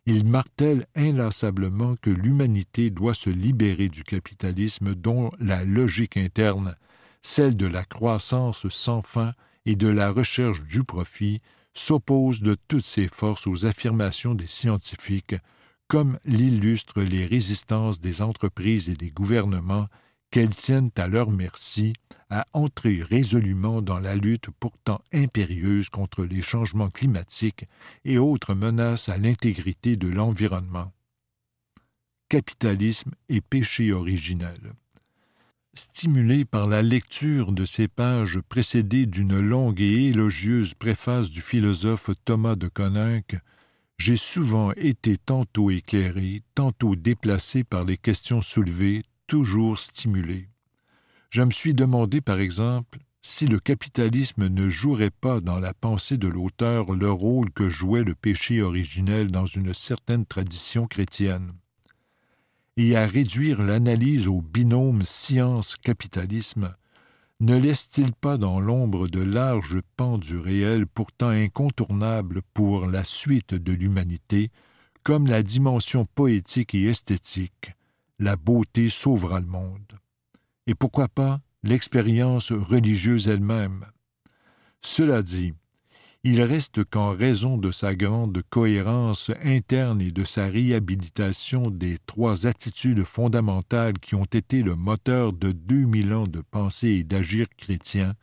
Il 0.07 0.25
martèle 0.25 0.87
inlassablement 0.95 1.97
que 1.97 2.11
l'humanité 2.11 2.91
doit 2.91 3.14
se 3.14 3.31
libérer 3.31 3.88
du 3.88 4.05
capitalisme 4.05 4.95
dont 4.95 5.31
la 5.41 5.64
logique 5.64 6.17
interne 6.17 6.76
celle 7.23 7.57
de 7.57 7.67
la 7.67 7.85
croissance 7.85 8.69
sans 8.69 9.02
fin 9.02 9.33
et 9.64 9.76
de 9.76 9.88
la 9.88 10.11
recherche 10.11 10.62
du 10.62 10.85
profit, 10.85 11.41
s'oppose 11.75 12.43
de 12.43 12.57
toutes 12.69 12.85
ses 12.85 13.09
forces 13.09 13.47
aux 13.47 13.64
affirmations 13.64 14.35
des 14.35 14.47
scientifiques, 14.47 15.37
comme 15.88 16.19
l'illustrent 16.25 17.02
les 17.02 17.25
résistances 17.25 18.00
des 18.00 18.23
entreprises 18.23 18.88
et 18.88 18.95
des 18.95 19.11
gouvernements 19.11 19.88
qu'elles 20.31 20.55
tiennent 20.55 20.91
à 20.97 21.07
leur 21.07 21.31
merci 21.31 21.93
à 22.31 22.47
entrer 22.55 23.02
résolument 23.02 23.83
dans 23.83 24.00
la 24.00 24.14
lutte 24.14 24.49
pourtant 24.59 25.02
impérieuse 25.12 25.91
contre 25.91 26.25
les 26.25 26.41
changements 26.41 26.88
climatiques 26.88 27.67
et 28.07 28.17
autres 28.17 28.55
menaces 28.55 29.11
à 29.11 29.19
l'intégrité 29.19 29.97
de 29.97 30.09
l'environnement. 30.09 30.91
Capitalisme 32.31 33.11
et 33.29 33.43
péché 33.43 33.93
originel. 33.93 34.73
Stimulé 35.75 36.45
par 36.45 36.69
la 36.69 36.83
lecture 36.83 37.50
de 37.50 37.64
ces 37.64 37.88
pages 37.88 38.41
précédées 38.41 39.07
d'une 39.07 39.41
longue 39.41 39.81
et 39.81 40.09
élogieuse 40.09 40.75
préface 40.75 41.31
du 41.31 41.41
philosophe 41.41 42.11
Thomas 42.26 42.57
de 42.57 42.69
Coninck, 42.69 43.37
j'ai 43.97 44.19
souvent 44.19 44.73
été 44.73 45.17
tantôt 45.17 45.71
éclairé, 45.71 46.43
tantôt 46.55 46.95
déplacé 46.95 47.64
par 47.64 47.85
les 47.87 47.97
questions 47.97 48.43
soulevées, 48.43 49.02
toujours 49.26 49.79
stimulé. 49.79 50.50
Je 51.31 51.41
me 51.41 51.50
suis 51.50 51.73
demandé, 51.73 52.21
par 52.21 52.38
exemple, 52.38 52.99
si 53.23 53.47
le 53.47 53.59
capitalisme 53.59 54.49
ne 54.49 54.69
jouerait 54.69 55.09
pas 55.09 55.41
dans 55.41 55.59
la 55.59 55.73
pensée 55.73 56.19
de 56.19 56.29
l'auteur 56.29 56.93
le 56.93 57.11
rôle 57.11 57.50
que 57.50 57.71
jouait 57.71 58.05
le 58.05 58.14
péché 58.14 58.61
originel 58.61 59.31
dans 59.31 59.47
une 59.47 59.73
certaine 59.73 60.26
tradition 60.26 60.87
chrétienne 60.87 61.55
et 62.76 62.97
à 62.97 63.07
réduire 63.07 63.62
l'analyse 63.62 64.29
au 64.29 64.41
binôme 64.41 65.02
science-capitalisme, 65.02 66.75
ne 67.41 67.57
laisse-t-il 67.59 68.12
pas 68.12 68.37
dans 68.38 68.61
l'ombre 68.61 69.09
de 69.09 69.21
larges 69.21 69.81
pans 69.97 70.17
du 70.17 70.38
réel 70.38 70.87
pourtant 70.87 71.29
incontournables 71.29 72.43
pour 72.55 72.87
la 72.87 73.05
suite 73.05 73.55
de 73.55 73.73
l'humanité, 73.73 74.50
comme 75.02 75.26
la 75.26 75.43
dimension 75.43 76.05
poétique 76.05 76.75
et 76.75 76.85
esthétique 76.85 77.73
La 78.19 78.37
beauté 78.37 78.88
sauvera 78.88 79.41
le 79.41 79.47
monde? 79.47 79.99
Et 80.69 80.75
pourquoi 80.75 81.09
pas 81.09 81.41
l'expérience 81.64 82.52
religieuse 82.52 83.26
elle-même? 83.26 83.87
Cela 84.81 85.23
dit, 85.23 85.52
il 86.25 86.41
reste 86.41 86.85
qu'en 86.85 87.11
raison 87.11 87.59
de 87.59 87.73
sa 87.73 87.97
grande 87.97 88.43
cohérence 88.49 89.33
interne 89.43 90.00
et 90.00 90.12
de 90.12 90.23
sa 90.23 90.47
réhabilitation 90.47 91.62
des 91.62 91.99
trois 92.07 92.47
attitudes 92.47 93.02
fondamentales 93.02 93.99
qui 93.99 94.14
ont 94.14 94.25
été 94.25 94.62
le 94.62 94.76
moteur 94.76 95.33
de 95.33 95.50
deux 95.50 95.85
mille 95.85 96.12
ans 96.12 96.29
de 96.29 96.41
pensée 96.41 96.91
et 96.91 97.05
d'agir 97.05 97.49
chrétien, 97.57 98.14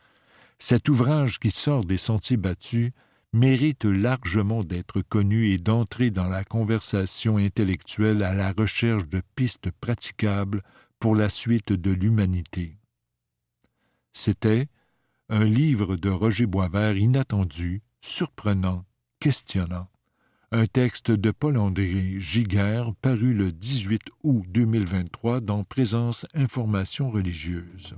cet 0.60 0.88
ouvrage 0.88 1.39
qui 1.39 1.51
sort 1.51 1.84
des 1.84 1.98
sentiers 1.98 2.38
battus 2.38 2.91
mérite 3.34 3.84
largement 3.84 4.63
d'être 4.63 5.01
connu 5.01 5.50
et 5.50 5.58
d'entrer 5.58 6.10
dans 6.10 6.29
la 6.29 6.46
conversation 6.46 7.38
intellectuelle 7.38 8.24
à 8.24 8.34
la 8.34 8.53
recherche 8.53 9.08
de 9.10 9.22
pistes 9.36 9.72
praticables 9.72 10.63
pour 11.00 11.15
la 11.15 11.29
suite 11.29 11.74
de 11.74 11.91
l'humanité. 11.91 12.77
C'était 14.13 14.68
un 15.29 15.44
livre 15.44 15.96
de 15.96 16.10
Roger 16.10 16.48
Boisvert 16.48 16.98
inattendu, 16.98 17.84
surprenant, 18.01 18.86
questionnant. 19.20 19.88
Un 20.51 20.65
texte 20.65 21.12
de 21.12 21.29
Paul-André 21.32 22.15
Giguère 22.18 22.94
paru 23.01 23.34
le 23.34 23.51
18 23.51 24.01
août 24.24 24.44
2023 24.50 25.41
dans 25.41 25.63
Présence 25.63 26.25
Information 26.34 27.12
religieuse. 27.12 27.96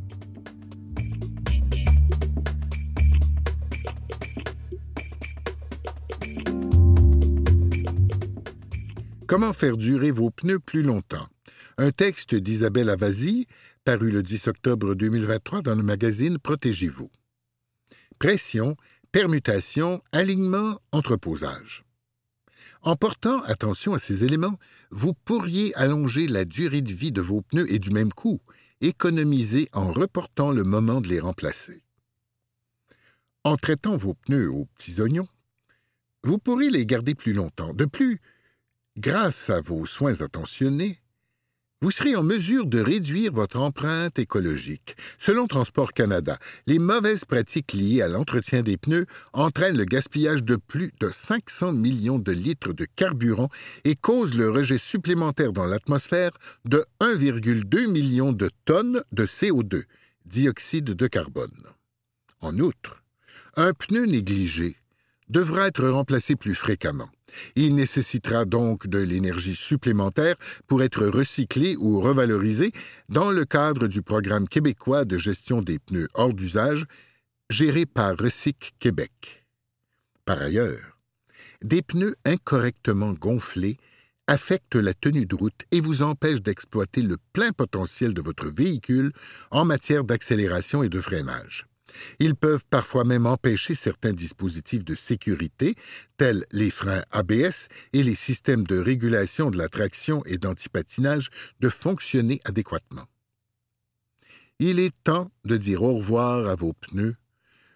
Comment 9.27 9.53
faire 9.53 9.77
durer 9.77 10.11
vos 10.11 10.29
pneus 10.29 10.59
plus 10.59 10.83
longtemps? 10.83 11.27
Un 11.77 11.91
texte 11.91 12.35
d'Isabelle 12.35 12.89
Avasi, 12.89 13.47
paru 13.85 14.11
le 14.11 14.23
10 14.23 14.47
octobre 14.47 14.93
2023 14.93 15.61
dans 15.61 15.75
le 15.75 15.83
magazine 15.83 16.37
Protégez-vous. 16.37 17.09
Pression, 18.19 18.75
permutation, 19.11 20.01
alignement, 20.11 20.79
entreposage. 20.91 21.83
En 22.81 22.95
portant 22.95 23.41
attention 23.43 23.93
à 23.93 23.99
ces 23.99 24.25
éléments, 24.25 24.57
vous 24.89 25.13
pourriez 25.13 25.75
allonger 25.75 26.27
la 26.27 26.45
durée 26.45 26.81
de 26.81 26.93
vie 26.93 27.11
de 27.11 27.21
vos 27.21 27.41
pneus 27.41 27.71
et 27.71 27.79
du 27.79 27.91
même 27.91 28.11
coup, 28.11 28.41
économiser 28.81 29.69
en 29.73 29.91
reportant 29.91 30.51
le 30.51 30.63
moment 30.63 31.01
de 31.01 31.07
les 31.07 31.19
remplacer. 31.19 31.83
En 33.43 33.57
traitant 33.57 33.97
vos 33.97 34.13
pneus 34.13 34.49
aux 34.49 34.65
petits 34.77 35.01
oignons, 35.01 35.27
vous 36.23 36.37
pourrez 36.37 36.69
les 36.69 36.85
garder 36.85 37.15
plus 37.15 37.33
longtemps. 37.33 37.73
De 37.73 37.85
plus, 37.85 38.19
Grâce 38.97 39.49
à 39.49 39.61
vos 39.61 39.85
soins 39.85 40.19
attentionnés, 40.19 41.00
vous 41.81 41.89
serez 41.89 42.15
en 42.15 42.21
mesure 42.21 42.67
de 42.67 42.79
réduire 42.79 43.33
votre 43.33 43.59
empreinte 43.59 44.19
écologique. 44.19 44.95
Selon 45.17 45.47
Transport 45.47 45.93
Canada, 45.93 46.37
les 46.67 46.77
mauvaises 46.77 47.25
pratiques 47.25 47.73
liées 47.73 48.03
à 48.03 48.07
l'entretien 48.07 48.61
des 48.61 48.77
pneus 48.77 49.07
entraînent 49.33 49.77
le 49.77 49.85
gaspillage 49.85 50.43
de 50.43 50.57
plus 50.57 50.91
de 50.99 51.09
500 51.09 51.73
millions 51.73 52.19
de 52.19 52.31
litres 52.31 52.73
de 52.73 52.85
carburant 52.85 53.49
et 53.83 53.95
causent 53.95 54.35
le 54.35 54.51
rejet 54.51 54.77
supplémentaire 54.77 55.53
dans 55.53 55.65
l'atmosphère 55.65 56.31
de 56.65 56.85
1,2 56.99 57.87
million 57.87 58.31
de 58.31 58.51
tonnes 58.65 59.01
de 59.11 59.25
CO2, 59.25 59.85
dioxyde 60.25 60.93
de 60.93 61.07
carbone. 61.07 61.63
En 62.41 62.59
outre, 62.59 63.03
un 63.55 63.73
pneu 63.73 64.05
négligé 64.05 64.77
devra 65.29 65.67
être 65.67 65.87
remplacé 65.87 66.35
plus 66.35 66.55
fréquemment. 66.55 67.09
Il 67.55 67.75
nécessitera 67.75 68.45
donc 68.45 68.87
de 68.87 68.99
l'énergie 68.99 69.55
supplémentaire 69.55 70.35
pour 70.67 70.83
être 70.83 71.05
recyclé 71.05 71.75
ou 71.77 71.99
revalorisé 72.01 72.71
dans 73.09 73.31
le 73.31 73.45
cadre 73.45 73.87
du 73.87 74.01
programme 74.01 74.47
québécois 74.47 75.05
de 75.05 75.17
gestion 75.17 75.61
des 75.61 75.79
pneus 75.79 76.07
hors 76.13 76.33
d'usage, 76.33 76.85
géré 77.49 77.85
par 77.85 78.17
Recyc 78.17 78.73
Québec. 78.79 79.45
Par 80.25 80.41
ailleurs, 80.41 80.97
des 81.63 81.81
pneus 81.81 82.15
incorrectement 82.25 83.13
gonflés 83.13 83.77
affectent 84.27 84.75
la 84.75 84.93
tenue 84.93 85.25
de 85.25 85.35
route 85.35 85.65
et 85.71 85.81
vous 85.81 86.03
empêchent 86.03 86.41
d'exploiter 86.41 87.01
le 87.01 87.17
plein 87.33 87.51
potentiel 87.51 88.13
de 88.13 88.21
votre 88.21 88.47
véhicule 88.49 89.11
en 89.51 89.65
matière 89.65 90.03
d'accélération 90.03 90.83
et 90.83 90.89
de 90.89 91.01
freinage. 91.01 91.67
Ils 92.19 92.35
peuvent 92.35 92.63
parfois 92.69 93.03
même 93.03 93.25
empêcher 93.25 93.75
certains 93.75 94.13
dispositifs 94.13 94.85
de 94.85 94.95
sécurité, 94.95 95.75
tels 96.17 96.45
les 96.51 96.69
freins 96.69 97.03
ABS 97.11 97.67
et 97.93 98.03
les 98.03 98.15
systèmes 98.15 98.63
de 98.63 98.77
régulation 98.77 99.51
de 99.51 99.57
la 99.57 99.69
traction 99.69 100.23
et 100.25 100.37
d'antipatinage, 100.37 101.29
de 101.59 101.69
fonctionner 101.69 102.39
adéquatement. 102.45 103.05
Il 104.59 104.79
est 104.79 104.93
temps 105.03 105.31
de 105.45 105.57
dire 105.57 105.81
au 105.81 105.97
revoir 105.97 106.47
à 106.47 106.55
vos 106.55 106.73
pneus 106.73 107.15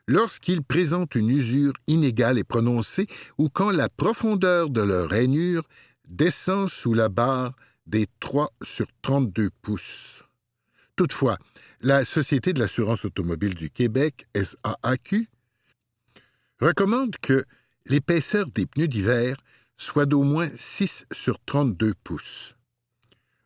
lorsqu'ils 0.08 0.64
présentent 0.64 1.16
une 1.16 1.30
usure 1.30 1.74
inégale 1.88 2.38
et 2.38 2.44
prononcée 2.44 3.08
ou 3.38 3.50
quand 3.50 3.72
la 3.72 3.90
profondeur 3.90 4.70
de 4.70 4.82
leur 4.82 5.10
rainure 5.10 5.64
descend 6.08 6.70
sous 6.70 6.94
la 6.94 7.10
barre 7.10 7.56
des 7.88 8.08
3 8.20 8.52
sur 8.62 8.88
32 9.02 9.50
pouces. 9.62 10.24
Toutefois, 10.96 11.38
la 11.82 12.06
Société 12.06 12.54
de 12.54 12.60
l'assurance 12.60 13.06
automobile 13.06 13.54
du 13.54 13.70
Québec, 13.70 14.28
SAAQ, 14.36 15.28
recommande 16.60 17.16
que 17.22 17.46
l'épaisseur 17.86 18.48
des 18.48 18.66
pneus 18.66 18.88
d'hiver 18.88 19.38
soit 19.78 20.06
d'au 20.06 20.24
moins 20.24 20.50
6 20.56 21.06
sur 21.12 21.38
32 21.46 21.94
pouces. 22.04 22.56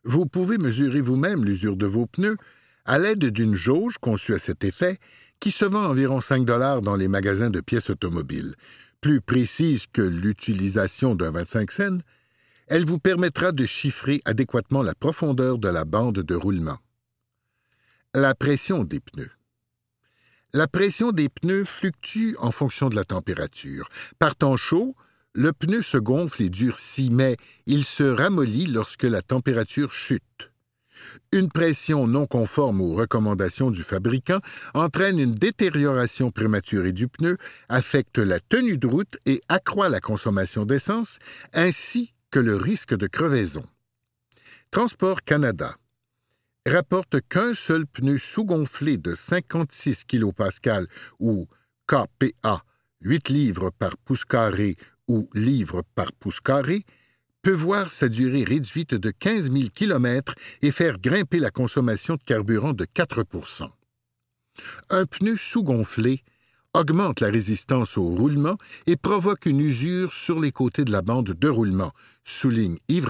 Vous 0.04 0.26
pouvez 0.26 0.58
mesurer 0.58 1.00
vous-même 1.00 1.44
l'usure 1.44 1.76
de 1.76 1.86
vos 1.86 2.06
pneus 2.06 2.36
à 2.84 2.98
l'aide 2.98 3.26
d'une 3.26 3.54
jauge 3.54 3.98
conçue 3.98 4.34
à 4.34 4.38
cet 4.38 4.64
effet 4.64 4.98
qui 5.40 5.50
se 5.50 5.64
vend 5.64 5.84
environ 5.86 6.20
5 6.20 6.44
dollars 6.44 6.82
dans 6.82 6.96
les 6.96 7.08
magasins 7.08 7.50
de 7.50 7.60
pièces 7.60 7.90
automobiles. 7.90 8.54
Plus 9.00 9.20
précise 9.20 9.86
que 9.92 10.02
l'utilisation 10.02 11.14
d'un 11.14 11.30
25 11.30 11.70
cents, 11.70 11.98
elle 12.66 12.84
vous 12.84 12.98
permettra 12.98 13.52
de 13.52 13.66
chiffrer 13.66 14.20
adéquatement 14.24 14.82
la 14.82 14.94
profondeur 14.94 15.58
de 15.58 15.68
la 15.68 15.84
bande 15.84 16.20
de 16.20 16.34
roulement. 16.34 16.78
La 18.16 18.34
pression 18.34 18.82
des 18.82 18.98
pneus. 18.98 19.30
La 20.52 20.66
pression 20.66 21.12
des 21.12 21.28
pneus 21.28 21.64
fluctue 21.64 22.34
en 22.38 22.50
fonction 22.50 22.88
de 22.88 22.96
la 22.96 23.04
température. 23.04 23.88
Par 24.18 24.34
temps 24.34 24.56
chaud, 24.56 24.96
le 25.32 25.52
pneu 25.52 25.80
se 25.80 25.96
gonfle 25.96 26.42
et 26.42 26.48
durcit, 26.48 27.10
mais 27.12 27.36
il 27.66 27.84
se 27.84 28.02
ramollit 28.02 28.66
lorsque 28.66 29.04
la 29.04 29.22
température 29.22 29.92
chute. 29.92 30.50
Une 31.30 31.52
pression 31.52 32.08
non 32.08 32.26
conforme 32.26 32.80
aux 32.80 32.96
recommandations 32.96 33.70
du 33.70 33.84
fabricant 33.84 34.40
entraîne 34.74 35.20
une 35.20 35.36
détérioration 35.36 36.32
prématurée 36.32 36.90
du 36.90 37.06
pneu, 37.06 37.36
affecte 37.68 38.18
la 38.18 38.40
tenue 38.40 38.76
de 38.76 38.88
route 38.88 39.18
et 39.24 39.40
accroît 39.48 39.88
la 39.88 40.00
consommation 40.00 40.64
d'essence, 40.64 41.20
ainsi 41.52 42.12
que 42.32 42.40
le 42.40 42.56
risque 42.56 42.96
de 42.96 43.06
crevaison. 43.06 43.64
Transport 44.72 45.22
Canada 45.22 45.76
rapporte 46.66 47.20
qu'un 47.28 47.54
seul 47.54 47.86
pneu 47.86 48.18
sous-gonflé 48.18 48.98
de 48.98 49.14
56 49.14 50.04
kPa 50.04 50.82
ou 51.18 51.48
KPA, 51.86 52.62
8 53.00 53.28
livres 53.30 53.70
par 53.70 53.96
pouce 53.96 54.24
carré 54.24 54.76
ou 55.08 55.28
livres 55.34 55.82
par 55.94 56.12
pouce 56.12 56.40
carré, 56.40 56.84
peut 57.42 57.50
voir 57.52 57.90
sa 57.90 58.08
durée 58.08 58.44
réduite 58.44 58.94
de 58.94 59.10
15 59.10 59.50
000 59.50 59.70
km 59.74 60.34
et 60.60 60.70
faire 60.70 60.98
grimper 60.98 61.38
la 61.38 61.50
consommation 61.50 62.16
de 62.16 62.22
carburant 62.22 62.74
de 62.74 62.84
4% 62.84 63.66
Un 64.90 65.06
pneu 65.06 65.36
sous-gonflé 65.36 66.22
augmente 66.74 67.20
la 67.20 67.28
résistance 67.28 67.96
au 67.96 68.04
roulement 68.04 68.58
et 68.86 68.96
provoque 68.96 69.46
une 69.46 69.60
usure 69.60 70.12
sur 70.12 70.38
les 70.38 70.52
côtés 70.52 70.84
de 70.84 70.92
la 70.92 71.02
bande 71.02 71.32
de 71.32 71.48
roulement, 71.48 71.92
souligne 72.24 72.76
Yves 72.88 73.08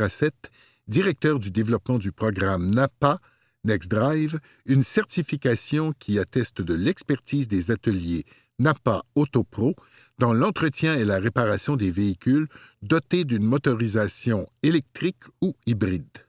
directeur 0.86 1.38
du 1.38 1.50
développement 1.50 1.98
du 1.98 2.12
programme 2.12 2.70
NAPA 2.70 3.20
NextDrive, 3.64 4.40
une 4.66 4.82
certification 4.82 5.92
qui 5.98 6.18
atteste 6.18 6.62
de 6.62 6.74
l'expertise 6.74 7.48
des 7.48 7.70
ateliers 7.70 8.24
NAPA 8.58 9.02
Autopro 9.14 9.74
dans 10.18 10.32
l'entretien 10.32 10.96
et 10.96 11.04
la 11.04 11.18
réparation 11.18 11.76
des 11.76 11.90
véhicules 11.90 12.48
dotés 12.82 13.24
d'une 13.24 13.44
motorisation 13.44 14.48
électrique 14.62 15.24
ou 15.40 15.54
hybride. 15.66 16.26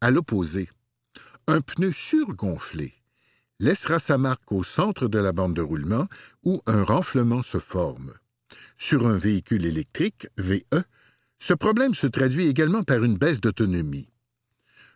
À 0.00 0.10
l'opposé, 0.10 0.68
un 1.46 1.60
pneu 1.60 1.92
surgonflé 1.92 2.94
laissera 3.60 3.98
sa 3.98 4.18
marque 4.18 4.50
au 4.50 4.64
centre 4.64 5.08
de 5.08 5.18
la 5.18 5.32
bande 5.32 5.54
de 5.54 5.62
roulement 5.62 6.08
où 6.42 6.60
un 6.66 6.82
renflement 6.82 7.42
se 7.42 7.58
forme. 7.58 8.12
Sur 8.76 9.06
un 9.06 9.16
véhicule 9.16 9.64
électrique, 9.64 10.26
VE, 10.38 10.82
ce 11.38 11.54
problème 11.54 11.94
se 11.94 12.06
traduit 12.06 12.46
également 12.46 12.82
par 12.82 13.04
une 13.04 13.16
baisse 13.16 13.40
d'autonomie. 13.40 14.08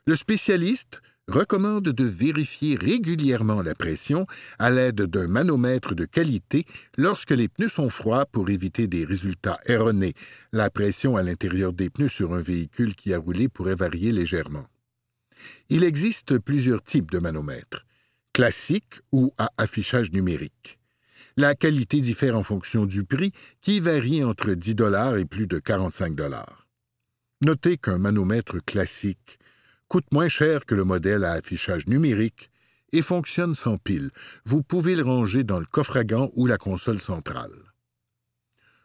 Le 0.06 0.16
spécialiste 0.16 1.00
recommande 1.28 1.88
de 1.88 2.04
vérifier 2.04 2.76
régulièrement 2.76 3.62
la 3.62 3.74
pression 3.74 4.26
à 4.58 4.70
l'aide 4.70 5.02
d'un 5.02 5.26
manomètre 5.26 5.94
de 5.94 6.04
qualité 6.04 6.64
lorsque 6.96 7.32
les 7.32 7.48
pneus 7.48 7.68
sont 7.68 7.90
froids 7.90 8.26
pour 8.26 8.48
éviter 8.48 8.86
des 8.86 9.04
résultats 9.04 9.58
erronés. 9.66 10.14
La 10.52 10.70
pression 10.70 11.16
à 11.16 11.22
l'intérieur 11.22 11.72
des 11.72 11.90
pneus 11.90 12.08
sur 12.08 12.34
un 12.34 12.42
véhicule 12.42 12.94
qui 12.94 13.12
a 13.12 13.18
roulé 13.18 13.48
pourrait 13.48 13.74
varier 13.74 14.12
légèrement. 14.12 14.66
Il 15.68 15.84
existe 15.84 16.38
plusieurs 16.38 16.82
types 16.82 17.10
de 17.10 17.18
manomètres. 17.18 17.84
classique 18.32 19.00
ou 19.12 19.32
à 19.38 19.50
affichage 19.56 20.12
numérique. 20.12 20.78
La 21.38 21.54
qualité 21.54 22.00
diffère 22.00 22.36
en 22.36 22.42
fonction 22.42 22.84
du 22.84 23.02
prix, 23.02 23.32
qui 23.62 23.80
varie 23.80 24.22
entre 24.22 24.52
10 24.52 24.74
dollars 24.74 25.16
et 25.16 25.24
plus 25.24 25.46
de 25.46 25.58
45 25.58 26.14
dollars. 26.14 26.68
Notez 27.42 27.78
qu'un 27.78 27.96
manomètre 27.96 28.62
classique 28.62 29.38
coûte 29.88 30.06
moins 30.12 30.28
cher 30.28 30.66
que 30.66 30.74
le 30.74 30.84
modèle 30.84 31.24
à 31.24 31.32
affichage 31.32 31.86
numérique 31.86 32.50
et 32.92 33.02
fonctionne 33.02 33.54
sans 33.54 33.78
pile. 33.78 34.10
Vous 34.44 34.62
pouvez 34.62 34.96
le 34.96 35.02
ranger 35.02 35.44
dans 35.44 35.60
le 35.60 35.66
coffre 35.66 35.96
à 35.96 36.04
gants 36.04 36.30
ou 36.34 36.46
la 36.46 36.58
console 36.58 37.00
centrale. 37.00 37.52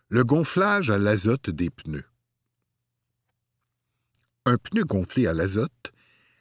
Le 0.10 0.24
gonflage 0.24 0.90
à 0.90 0.98
l'azote 0.98 1.50
des 1.50 1.70
pneus. 1.70 2.06
Un 4.46 4.58
pneu 4.58 4.84
gonflé 4.84 5.28
à 5.28 5.34
l'azote 5.34 5.94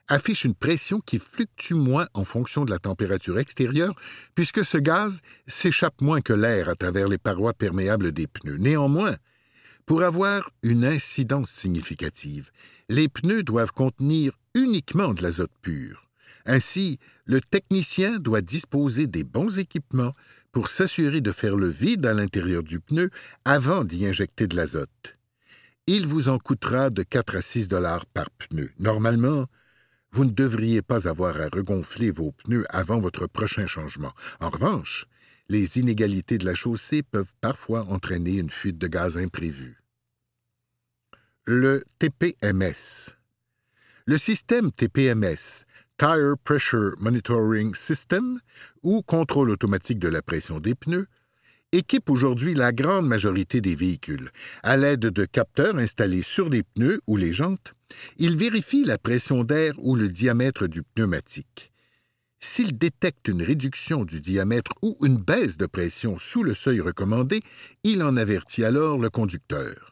affiche 0.08 0.44
une 0.44 0.54
pression 0.54 1.00
qui 1.00 1.18
fluctue 1.18 1.74
moins 1.74 2.08
en 2.14 2.24
fonction 2.24 2.64
de 2.64 2.70
la 2.70 2.78
température 2.78 3.38
extérieure, 3.38 3.94
puisque 4.34 4.64
ce 4.64 4.76
gaz 4.76 5.20
s'échappe 5.46 6.00
moins 6.00 6.20
que 6.20 6.32
l'air 6.32 6.68
à 6.68 6.74
travers 6.74 7.06
les 7.06 7.18
parois 7.18 7.52
perméables 7.52 8.10
des 8.10 8.26
pneus. 8.26 8.56
Néanmoins, 8.56 9.16
pour 9.90 10.04
avoir 10.04 10.52
une 10.62 10.84
incidence 10.84 11.50
significative, 11.50 12.52
les 12.88 13.08
pneus 13.08 13.42
doivent 13.42 13.72
contenir 13.72 14.38
uniquement 14.54 15.12
de 15.14 15.20
l'azote 15.20 15.50
pur. 15.62 16.08
Ainsi, 16.46 17.00
le 17.24 17.40
technicien 17.40 18.20
doit 18.20 18.40
disposer 18.40 19.08
des 19.08 19.24
bons 19.24 19.58
équipements 19.58 20.14
pour 20.52 20.68
s'assurer 20.68 21.20
de 21.20 21.32
faire 21.32 21.56
le 21.56 21.66
vide 21.66 22.06
à 22.06 22.14
l'intérieur 22.14 22.62
du 22.62 22.78
pneu 22.78 23.10
avant 23.44 23.82
d'y 23.82 24.06
injecter 24.06 24.46
de 24.46 24.54
l'azote. 24.54 25.18
Il 25.88 26.06
vous 26.06 26.28
en 26.28 26.38
coûtera 26.38 26.90
de 26.90 27.02
4 27.02 27.38
à 27.38 27.42
6 27.42 27.66
dollars 27.66 28.06
par 28.06 28.30
pneu. 28.30 28.70
Normalement, 28.78 29.46
vous 30.12 30.24
ne 30.24 30.30
devriez 30.30 30.82
pas 30.82 31.08
avoir 31.08 31.40
à 31.40 31.48
regonfler 31.48 32.12
vos 32.12 32.30
pneus 32.30 32.64
avant 32.68 33.00
votre 33.00 33.26
prochain 33.26 33.66
changement. 33.66 34.12
En 34.38 34.50
revanche, 34.50 35.06
les 35.48 35.80
inégalités 35.80 36.38
de 36.38 36.46
la 36.46 36.54
chaussée 36.54 37.02
peuvent 37.02 37.34
parfois 37.40 37.86
entraîner 37.88 38.36
une 38.36 38.50
fuite 38.50 38.78
de 38.78 38.86
gaz 38.86 39.18
imprévue. 39.18 39.79
Le 41.46 41.82
TPMS. 41.98 43.14
Le 44.04 44.18
système 44.18 44.70
TPMS, 44.70 45.64
Tire 45.96 46.34
Pressure 46.44 46.92
Monitoring 47.00 47.74
System, 47.74 48.40
ou 48.82 49.00
contrôle 49.00 49.48
automatique 49.48 49.98
de 49.98 50.08
la 50.08 50.20
pression 50.20 50.60
des 50.60 50.74
pneus, 50.74 51.06
équipe 51.72 52.10
aujourd'hui 52.10 52.54
la 52.54 52.72
grande 52.72 53.08
majorité 53.08 53.62
des 53.62 53.74
véhicules. 53.74 54.30
À 54.62 54.76
l'aide 54.76 55.00
de 55.00 55.24
capteurs 55.24 55.78
installés 55.78 56.22
sur 56.22 56.50
les 56.50 56.62
pneus 56.62 57.00
ou 57.06 57.16
les 57.16 57.32
jantes, 57.32 57.72
il 58.18 58.36
vérifie 58.36 58.84
la 58.84 58.98
pression 58.98 59.42
d'air 59.42 59.72
ou 59.78 59.96
le 59.96 60.10
diamètre 60.10 60.66
du 60.66 60.82
pneumatique. 60.82 61.72
S'il 62.38 62.76
détecte 62.76 63.28
une 63.28 63.42
réduction 63.42 64.04
du 64.04 64.20
diamètre 64.20 64.72
ou 64.82 64.98
une 65.02 65.16
baisse 65.16 65.56
de 65.56 65.66
pression 65.66 66.18
sous 66.18 66.42
le 66.42 66.52
seuil 66.52 66.80
recommandé, 66.80 67.40
il 67.82 68.02
en 68.02 68.18
avertit 68.18 68.62
alors 68.62 68.98
le 68.98 69.08
conducteur. 69.08 69.89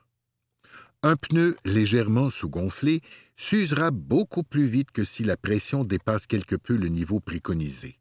Un 1.04 1.14
pneu 1.14 1.56
légèrement 1.64 2.28
sous-gonflé 2.28 3.02
s'usera 3.36 3.92
beaucoup 3.92 4.42
plus 4.42 4.64
vite 4.64 4.90
que 4.90 5.04
si 5.04 5.22
la 5.22 5.36
pression 5.36 5.84
dépasse 5.84 6.26
quelque 6.26 6.56
peu 6.56 6.76
le 6.76 6.88
niveau 6.88 7.20
préconisé. 7.20 8.00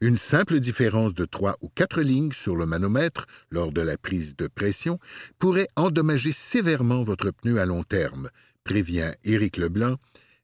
Une 0.00 0.16
simple 0.16 0.58
différence 0.58 1.14
de 1.14 1.24
trois 1.24 1.56
ou 1.60 1.68
quatre 1.68 2.02
lignes 2.02 2.32
sur 2.32 2.56
le 2.56 2.66
manomètre 2.66 3.26
lors 3.50 3.70
de 3.70 3.80
la 3.80 3.96
prise 3.96 4.34
de 4.36 4.48
pression 4.48 4.98
pourrait 5.38 5.68
endommager 5.76 6.32
sévèrement 6.32 7.04
votre 7.04 7.30
pneu 7.30 7.60
à 7.60 7.66
long 7.66 7.84
terme, 7.84 8.28
prévient 8.64 9.12
Éric 9.22 9.56
Leblanc, 9.56 9.98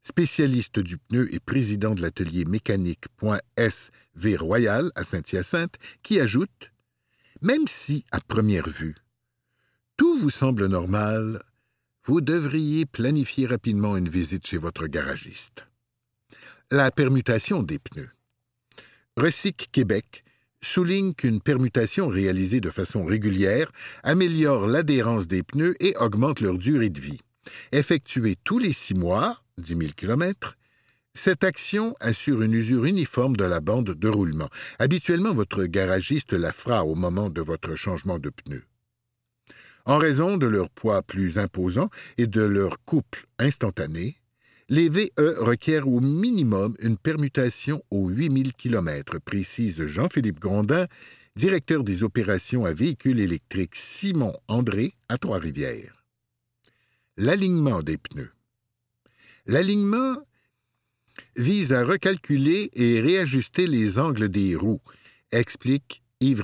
spécialiste 0.04 0.78
du 0.78 0.98
pneu 0.98 1.26
et 1.34 1.40
président 1.40 1.96
de 1.96 2.02
l'atelier 2.02 2.44
mécanique.SV 2.44 4.36
Royal 4.36 4.92
à 4.94 5.02
Saint-Hyacinthe, 5.02 5.78
qui 6.04 6.20
ajoute 6.20 6.70
Même 7.42 7.66
si, 7.66 8.04
à 8.12 8.20
première 8.20 8.68
vue, 8.68 8.94
tout 9.96 10.16
vous 10.16 10.30
semble 10.30 10.66
normal, 10.66 11.42
vous 12.08 12.22
devriez 12.22 12.86
planifier 12.86 13.46
rapidement 13.46 13.94
une 13.98 14.08
visite 14.08 14.46
chez 14.46 14.56
votre 14.56 14.86
garagiste. 14.86 15.66
La 16.70 16.90
permutation 16.90 17.62
des 17.62 17.78
pneus. 17.78 18.08
Recyc 19.18 19.68
Québec 19.72 20.24
souligne 20.62 21.12
qu'une 21.12 21.42
permutation 21.42 22.08
réalisée 22.08 22.60
de 22.60 22.70
façon 22.70 23.04
régulière 23.04 23.70
améliore 24.02 24.66
l'adhérence 24.66 25.28
des 25.28 25.42
pneus 25.42 25.76
et 25.80 25.94
augmente 25.98 26.40
leur 26.40 26.56
durée 26.56 26.88
de 26.88 26.98
vie. 26.98 27.20
Effectuée 27.72 28.36
tous 28.42 28.58
les 28.58 28.72
six 28.72 28.94
mois, 28.94 29.42
10 29.58 29.76
000 29.76 29.90
km, 29.94 30.56
cette 31.12 31.44
action 31.44 31.94
assure 32.00 32.40
une 32.40 32.54
usure 32.54 32.86
uniforme 32.86 33.36
de 33.36 33.44
la 33.44 33.60
bande 33.60 33.90
de 33.90 34.08
roulement. 34.08 34.48
Habituellement, 34.78 35.34
votre 35.34 35.64
garagiste 35.64 36.32
la 36.32 36.52
fera 36.52 36.86
au 36.86 36.94
moment 36.94 37.28
de 37.28 37.42
votre 37.42 37.74
changement 37.74 38.18
de 38.18 38.30
pneus. 38.30 38.64
En 39.88 39.96
raison 39.96 40.36
de 40.36 40.46
leur 40.46 40.68
poids 40.68 41.00
plus 41.00 41.38
imposant 41.38 41.88
et 42.18 42.26
de 42.26 42.42
leur 42.42 42.84
couple 42.84 43.26
instantané, 43.38 44.20
les 44.68 44.90
VE 44.90 45.08
requièrent 45.38 45.88
au 45.88 46.00
minimum 46.00 46.74
une 46.80 46.98
permutation 46.98 47.82
aux 47.90 48.10
8000 48.10 48.52
km, 48.52 49.18
précise 49.18 49.86
Jean-Philippe 49.86 50.40
Grondin, 50.40 50.88
directeur 51.36 51.84
des 51.84 52.04
opérations 52.04 52.66
à 52.66 52.74
véhicules 52.74 53.18
électriques 53.18 53.76
Simon 53.76 54.34
André 54.46 54.92
à 55.08 55.16
Trois-Rivières. 55.16 56.04
L'alignement 57.16 57.82
des 57.82 57.96
pneus. 57.96 58.32
L'alignement 59.46 60.18
vise 61.34 61.72
à 61.72 61.82
recalculer 61.82 62.68
et 62.74 63.00
réajuster 63.00 63.66
les 63.66 63.98
angles 63.98 64.28
des 64.28 64.54
roues, 64.54 64.82
explique 65.32 66.02
Yves. 66.20 66.42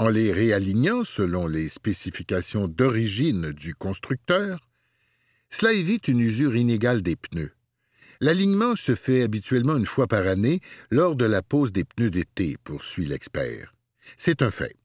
En 0.00 0.08
les 0.08 0.32
réalignant 0.32 1.02
selon 1.02 1.48
les 1.48 1.68
spécifications 1.68 2.68
d'origine 2.68 3.50
du 3.50 3.74
constructeur, 3.74 4.60
cela 5.50 5.72
évite 5.72 6.06
une 6.06 6.20
usure 6.20 6.54
inégale 6.54 7.02
des 7.02 7.16
pneus. 7.16 7.52
L'alignement 8.20 8.76
se 8.76 8.94
fait 8.94 9.22
habituellement 9.22 9.76
une 9.76 9.86
fois 9.86 10.06
par 10.06 10.26
année 10.26 10.60
lors 10.90 11.16
de 11.16 11.24
la 11.24 11.42
pose 11.42 11.72
des 11.72 11.84
pneus 11.84 12.10
d'été, 12.10 12.56
poursuit 12.62 13.06
l'expert. 13.06 13.74
C'est 14.16 14.42
un 14.42 14.52
fait. 14.52 14.76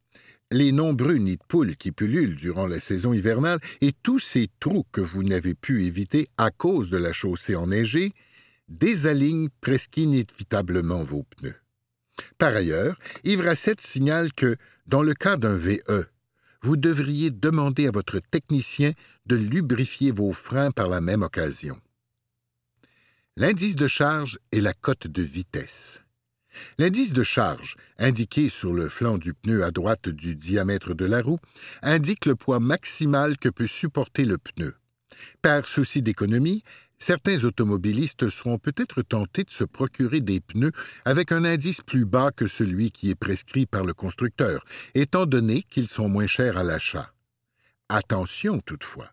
Les 0.51 0.71
nombreux 0.71 1.15
nids 1.15 1.37
de 1.37 1.43
poules 1.47 1.75
qui 1.75 1.91
pullulent 1.91 2.35
durant 2.35 2.67
la 2.67 2.79
saison 2.79 3.13
hivernale 3.13 3.59
et 3.81 3.91
tous 4.03 4.19
ces 4.19 4.49
trous 4.59 4.85
que 4.91 5.01
vous 5.01 5.23
n'avez 5.23 5.53
pu 5.53 5.85
éviter 5.85 6.27
à 6.37 6.49
cause 6.49 6.89
de 6.89 6.97
la 6.97 7.13
chaussée 7.13 7.55
enneigée 7.55 8.13
désalignent 8.67 9.49
presque 9.61 9.97
inévitablement 9.97 11.03
vos 11.03 11.23
pneus. 11.23 11.62
Par 12.37 12.55
ailleurs, 12.55 12.97
Yves 13.23 13.77
signale 13.79 14.33
que, 14.33 14.55
dans 14.87 15.01
le 15.01 15.13
cas 15.13 15.37
d'un 15.37 15.57
VE, 15.57 16.05
vous 16.61 16.77
devriez 16.77 17.29
demander 17.29 17.87
à 17.87 17.91
votre 17.91 18.19
technicien 18.19 18.93
de 19.25 19.35
lubrifier 19.35 20.11
vos 20.11 20.31
freins 20.31 20.71
par 20.71 20.87
la 20.87 21.01
même 21.01 21.21
occasion. 21.21 21.79
L'indice 23.35 23.75
de 23.75 23.87
charge 23.87 24.39
est 24.51 24.61
la 24.61 24.73
cote 24.73 25.07
de 25.07 25.23
vitesse. 25.23 26.01
L'indice 26.77 27.13
de 27.13 27.23
charge, 27.23 27.75
indiqué 27.97 28.47
sur 28.47 28.73
le 28.73 28.87
flanc 28.87 29.17
du 29.17 29.33
pneu 29.33 29.63
à 29.63 29.71
droite 29.71 30.09
du 30.09 30.35
diamètre 30.35 30.93
de 30.93 31.05
la 31.05 31.21
roue, 31.21 31.39
indique 31.81 32.25
le 32.25 32.35
poids 32.35 32.59
maximal 32.59 33.37
que 33.37 33.49
peut 33.49 33.67
supporter 33.67 34.25
le 34.25 34.37
pneu. 34.37 34.75
Par 35.41 35.67
souci 35.67 36.01
d'économie, 36.01 36.63
certains 37.03 37.43
automobilistes 37.43 38.29
seront 38.29 38.57
peut-être 38.57 39.01
tentés 39.01 39.43
de 39.43 39.51
se 39.51 39.65
procurer 39.65 40.21
des 40.21 40.39
pneus 40.39 40.71
avec 41.03 41.33
un 41.33 41.43
indice 41.43 41.81
plus 41.81 42.05
bas 42.05 42.31
que 42.31 42.47
celui 42.47 42.91
qui 42.91 43.09
est 43.09 43.15
prescrit 43.15 43.65
par 43.65 43.83
le 43.83 43.93
constructeur, 43.93 44.63
étant 44.95 45.25
donné 45.25 45.63
qu'ils 45.63 45.89
sont 45.89 46.07
moins 46.07 46.27
chers 46.27 46.57
à 46.57 46.63
l'achat. 46.63 47.13
Attention 47.89 48.59
toutefois. 48.59 49.11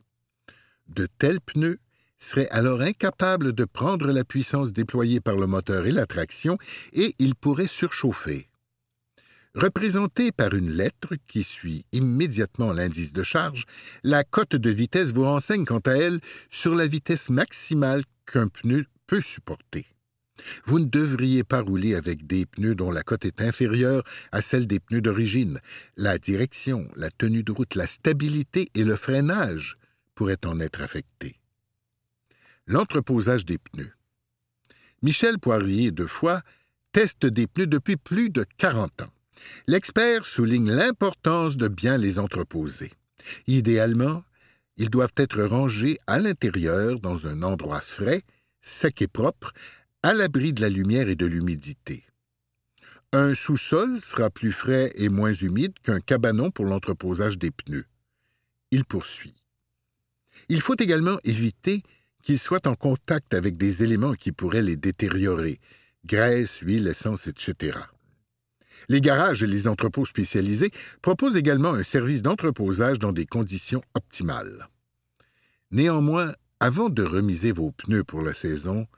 De 0.86 1.08
tels 1.18 1.40
pneus 1.40 1.80
seraient 2.18 2.48
alors 2.50 2.80
incapables 2.80 3.52
de 3.52 3.64
prendre 3.64 4.12
la 4.12 4.22
puissance 4.22 4.72
déployée 4.72 5.20
par 5.20 5.36
le 5.36 5.48
moteur 5.48 5.86
et 5.86 5.92
la 5.92 6.06
traction 6.06 6.58
et 6.92 7.16
ils 7.18 7.34
pourraient 7.34 7.66
surchauffer. 7.66 8.49
Représentée 9.54 10.30
par 10.30 10.54
une 10.54 10.70
lettre 10.70 11.16
qui 11.26 11.42
suit 11.42 11.84
immédiatement 11.90 12.72
l'indice 12.72 13.12
de 13.12 13.24
charge, 13.24 13.64
la 14.04 14.22
cote 14.22 14.54
de 14.54 14.70
vitesse 14.70 15.12
vous 15.12 15.24
renseigne 15.24 15.64
quant 15.64 15.80
à 15.80 15.92
elle 15.92 16.20
sur 16.50 16.76
la 16.76 16.86
vitesse 16.86 17.30
maximale 17.30 18.04
qu'un 18.26 18.46
pneu 18.46 18.86
peut 19.08 19.20
supporter. 19.20 19.86
Vous 20.64 20.78
ne 20.78 20.84
devriez 20.84 21.42
pas 21.42 21.62
rouler 21.62 21.96
avec 21.96 22.28
des 22.28 22.46
pneus 22.46 22.76
dont 22.76 22.92
la 22.92 23.02
cote 23.02 23.24
est 23.24 23.42
inférieure 23.42 24.04
à 24.30 24.40
celle 24.40 24.68
des 24.68 24.78
pneus 24.78 25.00
d'origine. 25.00 25.58
La 25.96 26.18
direction, 26.18 26.88
la 26.94 27.10
tenue 27.10 27.42
de 27.42 27.50
route, 27.50 27.74
la 27.74 27.88
stabilité 27.88 28.70
et 28.74 28.84
le 28.84 28.94
freinage 28.94 29.78
pourraient 30.14 30.46
en 30.46 30.60
être 30.60 30.80
affectés. 30.80 31.40
L'entreposage 32.68 33.44
des 33.44 33.58
pneus. 33.58 33.92
Michel 35.02 35.40
Poirier 35.40 35.90
de 35.90 36.06
Foix 36.06 36.42
teste 36.92 37.26
des 37.26 37.48
pneus 37.48 37.66
depuis 37.66 37.96
plus 37.96 38.30
de 38.30 38.44
40 38.56 39.02
ans. 39.02 39.12
L'expert 39.66 40.24
souligne 40.24 40.70
l'importance 40.70 41.56
de 41.56 41.68
bien 41.68 41.96
les 41.98 42.18
entreposer. 42.18 42.92
Idéalement, 43.46 44.22
ils 44.76 44.90
doivent 44.90 45.12
être 45.16 45.42
rangés 45.42 45.98
à 46.06 46.18
l'intérieur 46.18 47.00
dans 47.00 47.26
un 47.26 47.42
endroit 47.42 47.80
frais, 47.80 48.22
sec 48.60 49.02
et 49.02 49.08
propre, 49.08 49.52
à 50.02 50.14
l'abri 50.14 50.52
de 50.52 50.62
la 50.62 50.68
lumière 50.68 51.08
et 51.08 51.16
de 51.16 51.26
l'humidité. 51.26 52.04
Un 53.12 53.34
sous-sol 53.34 54.00
sera 54.00 54.30
plus 54.30 54.52
frais 54.52 54.92
et 54.94 55.08
moins 55.08 55.32
humide 55.32 55.72
qu'un 55.82 56.00
cabanon 56.00 56.50
pour 56.50 56.64
l'entreposage 56.64 57.38
des 57.38 57.50
pneus. 57.50 57.86
Il 58.70 58.84
poursuit. 58.84 59.34
Il 60.48 60.60
faut 60.60 60.76
également 60.78 61.18
éviter 61.24 61.82
qu'ils 62.22 62.38
soient 62.38 62.66
en 62.66 62.74
contact 62.74 63.34
avec 63.34 63.56
des 63.56 63.82
éléments 63.82 64.14
qui 64.14 64.32
pourraient 64.32 64.62
les 64.62 64.76
détériorer, 64.76 65.58
graisse, 66.06 66.58
huile, 66.58 66.86
essence, 66.86 67.26
etc. 67.26 67.78
Les 68.90 69.00
garages 69.00 69.44
et 69.44 69.46
les 69.46 69.68
entrepôts 69.68 70.04
spécialisés 70.04 70.72
proposent 71.00 71.36
également 71.36 71.72
un 71.74 71.84
service 71.84 72.22
d'entreposage 72.22 72.98
dans 72.98 73.12
des 73.12 73.24
conditions 73.24 73.82
optimales. 73.94 74.68
Néanmoins, 75.70 76.32
avant 76.58 76.88
de 76.88 77.04
remiser 77.04 77.52
vos 77.52 77.70
pneus 77.70 78.02
pour 78.02 78.20
la 78.20 78.34
saison, 78.34 78.88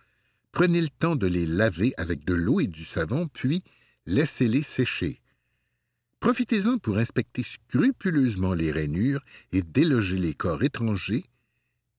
prenez 0.50 0.80
le 0.80 0.88
temps 0.88 1.14
de 1.14 1.26
les 1.26 1.44
laver 1.44 1.92
avec 1.98 2.24
de 2.24 2.32
l'eau 2.32 2.58
et 2.60 2.68
du 2.68 2.86
savon, 2.86 3.28
puis 3.28 3.64
laissez-les 4.06 4.62
sécher. 4.62 5.20
Profitez-en 6.20 6.78
pour 6.78 6.96
inspecter 6.96 7.42
scrupuleusement 7.42 8.54
les 8.54 8.72
rainures 8.72 9.20
et 9.52 9.60
déloger 9.60 10.16
les 10.16 10.32
corps 10.32 10.62
étrangers 10.62 11.26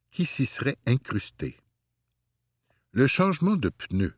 qui 0.10 0.25
s'y 0.25 0.47
seraient 0.47 0.79
incrustés. 0.88 1.58
Le 2.91 3.06
changement 3.06 3.56
de 3.56 3.69
pneus 3.69 4.15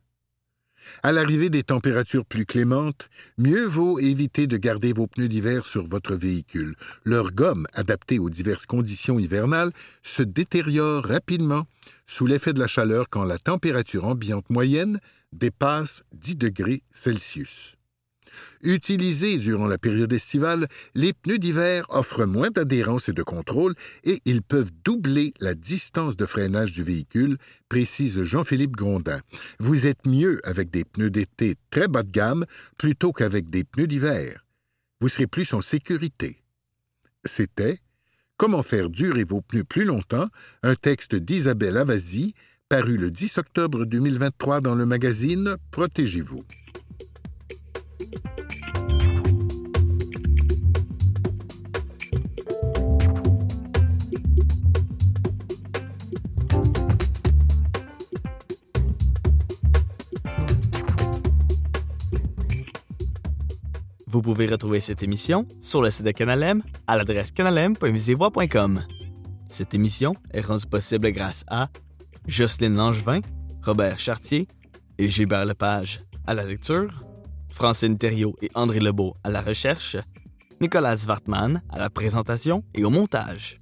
à 1.04 1.12
l'arrivée 1.12 1.50
des 1.50 1.64
températures 1.64 2.26
plus 2.26 2.46
clémentes, 2.46 3.10
mieux 3.38 3.66
vaut 3.66 4.00
éviter 4.00 4.48
de 4.48 4.58
garder 4.58 4.94
vos 4.94 5.08
pneus 5.08 5.28
d'hiver 5.28 5.66
sur 5.66 5.88
votre 5.88 6.16
véhicule. 6.16 6.76
Leur 7.04 7.32
gomme, 7.32 7.68
adaptée 7.74 8.20
aux 8.20 8.30
diverses 8.30 8.66
conditions 8.66 9.20
hivernales, 9.20 9.72
se 10.04 10.24
détériore 10.24 11.04
rapidement 11.04 11.68
sous 12.08 12.26
l'effet 12.26 12.54
de 12.54 12.60
la 12.60 12.68
chaleur 12.68 13.06
quand 13.10 13.24
la 13.24 13.38
température 13.38 14.06
ambiante 14.06 14.50
moyenne 14.50 15.00
dépasse 15.32 16.04
10 16.14 16.36
degrés 16.36 16.84
Celsius. 16.92 17.76
Utilisés 18.62 19.38
durant 19.38 19.68
la 19.68 19.78
période 19.78 20.12
estivale, 20.14 20.68
les 20.94 21.14
pneus 21.14 21.38
d'hiver 21.38 21.86
offrent 21.90 22.26
moins 22.26 22.50
d'adhérence 22.50 23.10
et 23.10 23.14
de 23.14 23.24
contrôle 23.24 23.76
et 24.04 24.22
ils 24.26 24.42
peuvent 24.42 24.72
doubler 24.84 25.34
la 25.40 25.54
distance 25.54 26.16
de 26.16 26.26
freinage 26.26 26.72
du 26.72 26.84
véhicule, 26.84 27.38
précise 27.70 28.24
Jean-Philippe 28.24 28.76
Grondin. 28.76 29.22
Vous 29.60 29.88
êtes 29.88 30.06
mieux 30.06 30.40
avec 30.44 30.70
des 30.70 30.86
pneus 30.86 31.10
d'été 31.10 31.56
très 31.70 31.88
bas 31.88 32.04
de 32.04 32.12
gamme 32.12 32.46
plutôt 32.78 33.12
qu'avec 33.12 33.50
des 33.50 33.64
pneus 33.64 33.88
d'hiver. 33.88 34.46
Vous 35.02 35.10
serez 35.10 35.28
plus 35.28 35.54
en 35.54 35.62
sécurité. 35.62 36.44
C'était 37.24 37.80
Comment 38.38 38.64
faire 38.64 38.90
durer 38.90 39.24
vos 39.24 39.42
pneus 39.42 39.64
plus 39.64 39.86
longtemps, 39.86 40.28
un 40.62 40.76
texte 40.76 41.16
d'Isabelle 41.16 41.78
Avasi, 41.78 42.34
paru 42.68 42.98
le 42.98 43.10
10 43.10 43.38
octobre 43.38 43.86
2023 43.86 44.60
dans 44.60 44.76
le 44.76 44.86
magazine 44.86 45.56
Protégez-vous. 45.72 46.44
Vous 64.16 64.22
pouvez 64.22 64.46
retrouver 64.46 64.80
cette 64.80 65.04
émission 65.04 65.46
sur 65.60 65.82
le 65.82 65.90
site 65.90 66.06
de 66.06 66.12
Canalem 66.12 66.62
à 66.88 66.96
l'adresse 66.96 67.34
canalem.musivoix.com. 67.34 68.82
Cette 69.50 69.74
émission 69.74 70.16
est 70.32 70.40
rendue 70.40 70.68
possible 70.68 71.12
grâce 71.12 71.44
à 71.50 71.68
Jocelyne 72.26 72.78
Langevin, 72.78 73.20
Robert 73.62 74.00
Chartier 74.00 74.48
et 74.98 75.10
Gilbert 75.10 75.44
Lepage 75.44 76.00
à 76.26 76.34
la 76.34 76.46
lecture, 76.46 77.04
Francine 77.50 77.98
Thériault 77.98 78.38
et 78.42 78.50
André 78.56 78.80
Lebeau 78.80 79.18
à 79.22 79.30
la 79.30 79.42
recherche, 79.42 79.98
Nicolas 80.62 80.96
Wartman 81.06 81.62
à 81.70 81.78
la 81.78 81.90
présentation 81.90 82.64
et 82.74 82.86
au 82.86 82.90
montage. 82.90 83.60